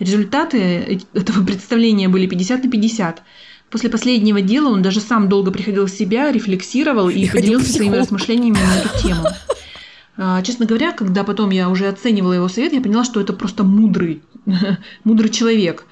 Результаты 0.00 0.58
э- 0.58 0.98
этого 1.12 1.44
представления 1.46 2.08
были 2.08 2.26
50 2.26 2.64
на 2.64 2.70
50. 2.70 3.22
После 3.70 3.90
последнего 3.90 4.40
дела 4.40 4.68
он 4.68 4.82
даже 4.82 5.00
сам 5.00 5.28
долго 5.28 5.50
приходил 5.50 5.86
в 5.86 5.90
себя, 5.90 6.30
рефлексировал 6.30 7.08
и 7.08 7.24
И 7.24 7.30
поделился 7.30 7.72
своими 7.72 7.96
размышлениями 7.96 8.56
на 8.56 8.80
эту 8.80 9.02
тему. 9.02 9.26
А, 10.18 10.40
Честно 10.40 10.64
говоря, 10.64 10.92
когда 10.92 11.24
потом 11.24 11.50
я 11.50 11.68
уже 11.68 11.88
оценивала 11.88 12.32
его 12.32 12.48
совет, 12.48 12.72
я 12.72 12.80
поняла, 12.80 13.04
что 13.04 13.20
это 13.20 13.34
просто 13.34 13.64
мудрый, 13.64 14.22
мудрый 15.04 15.28
человек. 15.28 15.84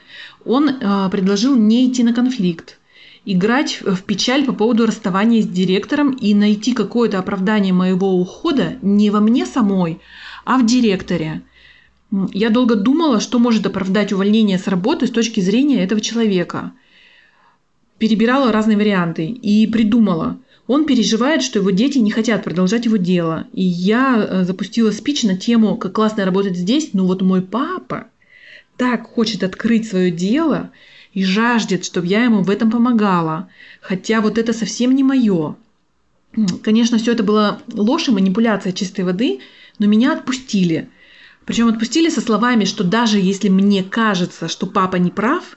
Он 0.47 0.71
а, 0.83 1.11
предложил 1.11 1.55
не 1.57 1.87
идти 1.87 2.03
на 2.03 2.15
конфликт, 2.15 2.79
играть 3.27 3.81
в 3.83 4.03
печаль 4.03 4.47
по 4.47 4.55
поводу 4.55 4.87
расставания 4.87 5.43
с 5.43 5.47
директором 5.47 6.13
и 6.13 6.33
найти 6.33 6.73
какое-то 6.73 7.19
оправдание 7.19 7.75
моего 7.75 8.19
ухода 8.19 8.79
не 8.81 9.11
во 9.11 9.21
мне 9.21 9.45
самой, 9.45 10.01
а 10.47 10.57
в 10.57 10.65
директоре. 10.65 11.43
Я 12.33 12.51
долго 12.51 12.77
думала, 12.77 13.21
что 13.21 13.39
может 13.39 13.67
оправдать 13.67 14.13
увольнение 14.13 14.59
с 14.59 14.69
работы 14.69 15.07
с 15.07 15.11
точки 15.11 15.41
зрения 15.41 15.83
этого 15.83 16.01
человека. 16.01 16.73
Перебирала 18.05 18.53
разные 18.53 18.77
варианты 18.77 19.25
и 19.25 19.67
придумала. 19.67 20.37
Он 20.67 20.85
переживает, 20.85 21.43
что 21.43 21.61
его 21.61 21.71
дети 21.71 21.97
не 21.97 22.11
хотят 22.11 22.45
продолжать 22.45 22.85
его 22.85 22.99
дело. 22.99 23.47
И 23.55 23.63
я 23.63 24.19
э, 24.19 24.45
запустила 24.45 24.91
спич 24.91 25.23
на 25.23 25.39
тему, 25.39 25.79
как 25.79 25.95
классно 25.95 26.27
работать 26.27 26.55
здесь, 26.55 26.91
но 26.93 27.07
вот 27.07 27.23
мой 27.23 27.41
папа 27.41 28.09
так 28.77 29.07
хочет 29.07 29.43
открыть 29.43 29.89
свое 29.89 30.11
дело 30.11 30.71
и 31.15 31.25
жаждет, 31.25 31.87
чтобы 31.87 32.07
я 32.09 32.25
ему 32.25 32.43
в 32.43 32.51
этом 32.51 32.71
помогала. 32.71 33.49
Хотя 33.81 34.21
вот 34.21 34.37
это 34.37 34.53
совсем 34.53 34.95
не 34.95 35.03
мое. 35.03 35.57
Конечно, 36.63 36.99
все 36.99 37.13
это 37.13 37.23
было 37.23 37.63
ложь 37.73 38.09
и 38.09 38.13
манипуляция 38.13 38.75
чистой 38.75 39.07
воды, 39.07 39.39
но 39.79 39.87
меня 39.87 40.13
отпустили. 40.13 40.91
Причем 41.47 41.69
отпустили 41.69 42.11
со 42.11 42.21
словами, 42.21 42.67
что 42.67 42.85
даже 42.85 43.19
если 43.19 43.49
мне 43.49 43.83
кажется, 43.83 44.49
что 44.49 44.67
папа 44.67 44.97
не 44.97 45.11
прав, 45.11 45.57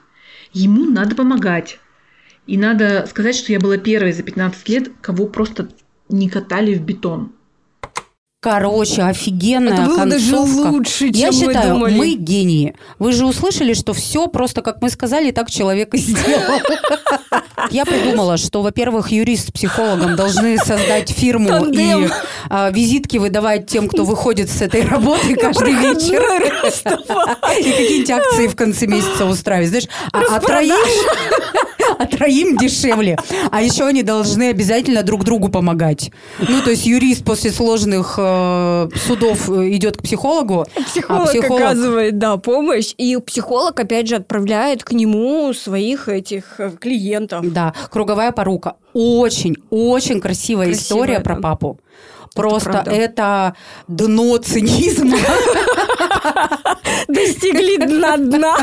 ему 0.53 0.85
надо 0.85 1.13
помогать. 1.13 1.79
И 2.47 2.57
надо 2.57 3.05
сказать, 3.09 3.35
что 3.35 3.51
я 3.51 3.59
была 3.59 3.77
первой 3.77 4.13
за 4.13 4.23
15 4.23 4.69
лет, 4.69 4.89
кого 5.01 5.27
просто 5.27 5.67
не 6.09 6.29
катали 6.29 6.73
в 6.73 6.81
бетон. 6.81 7.33
Короче, 8.39 9.01
офигенная 9.01 9.73
Это 9.73 9.81
было 9.85 10.05
даже 10.05 10.31
концовка. 10.31 10.69
лучше, 10.69 10.99
чем 11.07 11.11
Я 11.11 11.27
мы 11.27 11.33
считаю, 11.33 11.73
думали. 11.73 11.97
мы 11.97 12.13
гении. 12.13 12.75
Вы 12.99 13.11
же 13.11 13.25
услышали, 13.25 13.73
что 13.73 13.93
все 13.93 14.27
просто, 14.27 14.61
как 14.61 14.81
мы 14.81 14.89
сказали, 14.91 15.31
так 15.31 15.49
человек 15.49 15.93
и 15.95 15.97
сделал. 15.97 16.61
Я 17.71 17.83
придумала, 17.83 18.37
что, 18.37 18.61
во-первых, 18.61 19.11
юрист 19.11 19.49
с 19.49 19.51
психологом 19.51 20.15
должны 20.15 20.57
создать 20.59 21.09
фирму 21.09 21.49
Тандем. 21.49 22.05
и 22.05 22.09
а, 22.49 22.69
визитки 22.69 23.17
выдавать 23.17 23.67
тем, 23.67 23.89
кто 23.89 24.05
выходит 24.05 24.49
с 24.49 24.61
этой 24.61 24.83
работы 24.83 25.35
каждый 25.35 25.73
вечер. 25.73 26.21
И 27.59 27.71
какие-нибудь 27.71 28.11
акции 28.11 28.47
в 28.47 28.55
конце 28.55 28.85
месяца 28.85 29.25
устраивать. 29.25 29.69
Знаешь, 29.69 29.87
а, 30.13 30.21
а 30.35 30.39
троим, 30.39 30.75
а 31.99 32.05
троим 32.05 32.57
дешевле. 32.57 33.17
А 33.51 33.61
еще 33.61 33.85
они 33.85 34.03
должны 34.03 34.49
обязательно 34.49 35.03
друг 35.03 35.23
другу 35.23 35.49
помогать. 35.49 36.11
Ну, 36.39 36.61
то 36.61 36.69
есть 36.69 36.85
юрист 36.85 37.23
после 37.23 37.51
сложных 37.51 38.15
э, 38.17 38.89
судов 39.05 39.49
э, 39.49 39.69
идет 39.71 39.97
к 39.97 40.03
психологу, 40.03 40.65
Психолог, 40.85 41.27
а 41.27 41.29
психолог 41.29 41.61
оказывает, 41.61 42.17
да, 42.17 42.37
помощь, 42.37 42.93
и 42.97 43.17
психолог, 43.17 43.79
опять 43.79 44.07
же, 44.07 44.15
отправляет 44.15 44.83
к 44.83 44.91
нему 44.91 45.53
своих 45.53 46.07
этих 46.07 46.59
э, 46.59 46.71
клиентов. 46.79 47.51
Да, 47.51 47.73
круговая 47.91 48.31
порука. 48.31 48.75
Очень, 48.93 49.57
очень 49.69 50.19
красивая 50.19 50.67
Красивая, 50.67 50.71
история 50.71 51.19
про 51.19 51.35
да. 51.35 51.41
папу. 51.41 51.79
Просто 52.37 52.69
правда. 52.69 52.91
это 52.91 53.55
дно 53.87 54.37
цинизма. 54.37 55.17
Достигли 57.07 57.77
дна 57.85 58.17
дна. 58.17 58.57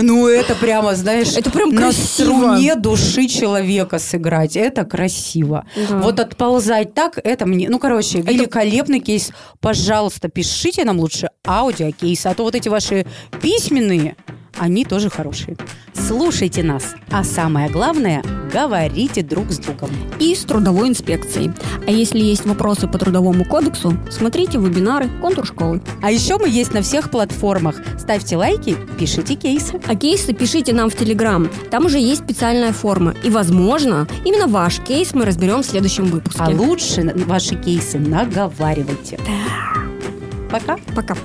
Ну, 0.00 0.26
это 0.28 0.54
прямо, 0.54 0.94
знаешь, 0.94 1.36
Это 1.36 1.50
прям 1.50 1.74
на 1.74 1.92
струне 1.92 2.74
души 2.74 3.28
человека 3.28 3.98
сыграть. 3.98 4.56
Это 4.56 4.84
красиво. 4.84 5.66
Вот 5.90 6.20
отползать 6.20 6.94
так, 6.94 7.18
это 7.22 7.46
мне... 7.46 7.68
Ну, 7.68 7.78
короче, 7.78 8.20
великолепный 8.20 9.00
кейс. 9.00 9.30
Пожалуйста, 9.60 10.28
пишите 10.28 10.84
нам 10.84 10.98
лучше 10.98 11.30
аудиокейсы, 11.46 12.26
а 12.26 12.34
то 12.34 12.42
вот 12.44 12.54
эти 12.54 12.68
ваши 12.68 13.06
письменные, 13.40 14.16
они 14.58 14.84
тоже 14.84 15.10
хорошие. 15.10 15.56
Слушайте 15.94 16.62
нас, 16.62 16.94
а 17.10 17.24
самое 17.24 17.68
главное, 17.68 18.22
говорите 18.52 19.22
друг 19.22 19.50
с 19.50 19.58
другом. 19.58 19.90
И 20.18 20.34
с 20.34 20.40
трудовой 20.40 20.88
инспекцией. 20.88 21.50
А 21.86 21.90
если 21.90 22.18
есть 22.18 22.46
вопросы 22.46 22.88
по 22.88 22.98
трудовому 22.98 23.44
кодексу, 23.44 23.96
смотрите 24.10 24.58
вебинары 24.58 25.08
контур 25.20 25.46
школы. 25.46 25.82
А 26.02 26.10
еще 26.10 26.38
мы 26.38 26.48
есть 26.48 26.72
на 26.72 26.82
всех 26.82 27.10
платформах. 27.10 27.76
Ставьте 27.98 28.36
лайки, 28.36 28.76
пишите 28.98 29.34
кейсы. 29.34 29.80
А 29.86 29.94
кейсы 29.94 30.32
пишите 30.32 30.72
нам 30.72 30.90
в 30.90 30.96
Телеграм. 30.96 31.48
Там 31.70 31.86
уже 31.86 31.98
есть 31.98 32.22
специальная 32.24 32.72
форма. 32.72 33.14
И, 33.22 33.30
возможно, 33.30 34.06
именно 34.24 34.46
ваш 34.46 34.80
кейс 34.80 35.14
мы 35.14 35.24
разберем 35.24 35.62
в 35.62 35.66
следующем 35.66 36.06
выпуске. 36.06 36.42
А 36.42 36.50
лучше 36.50 37.12
ваши 37.26 37.54
кейсы 37.56 37.98
наговаривайте. 37.98 39.18
Пока. 40.50 40.78
Пока. 40.94 41.16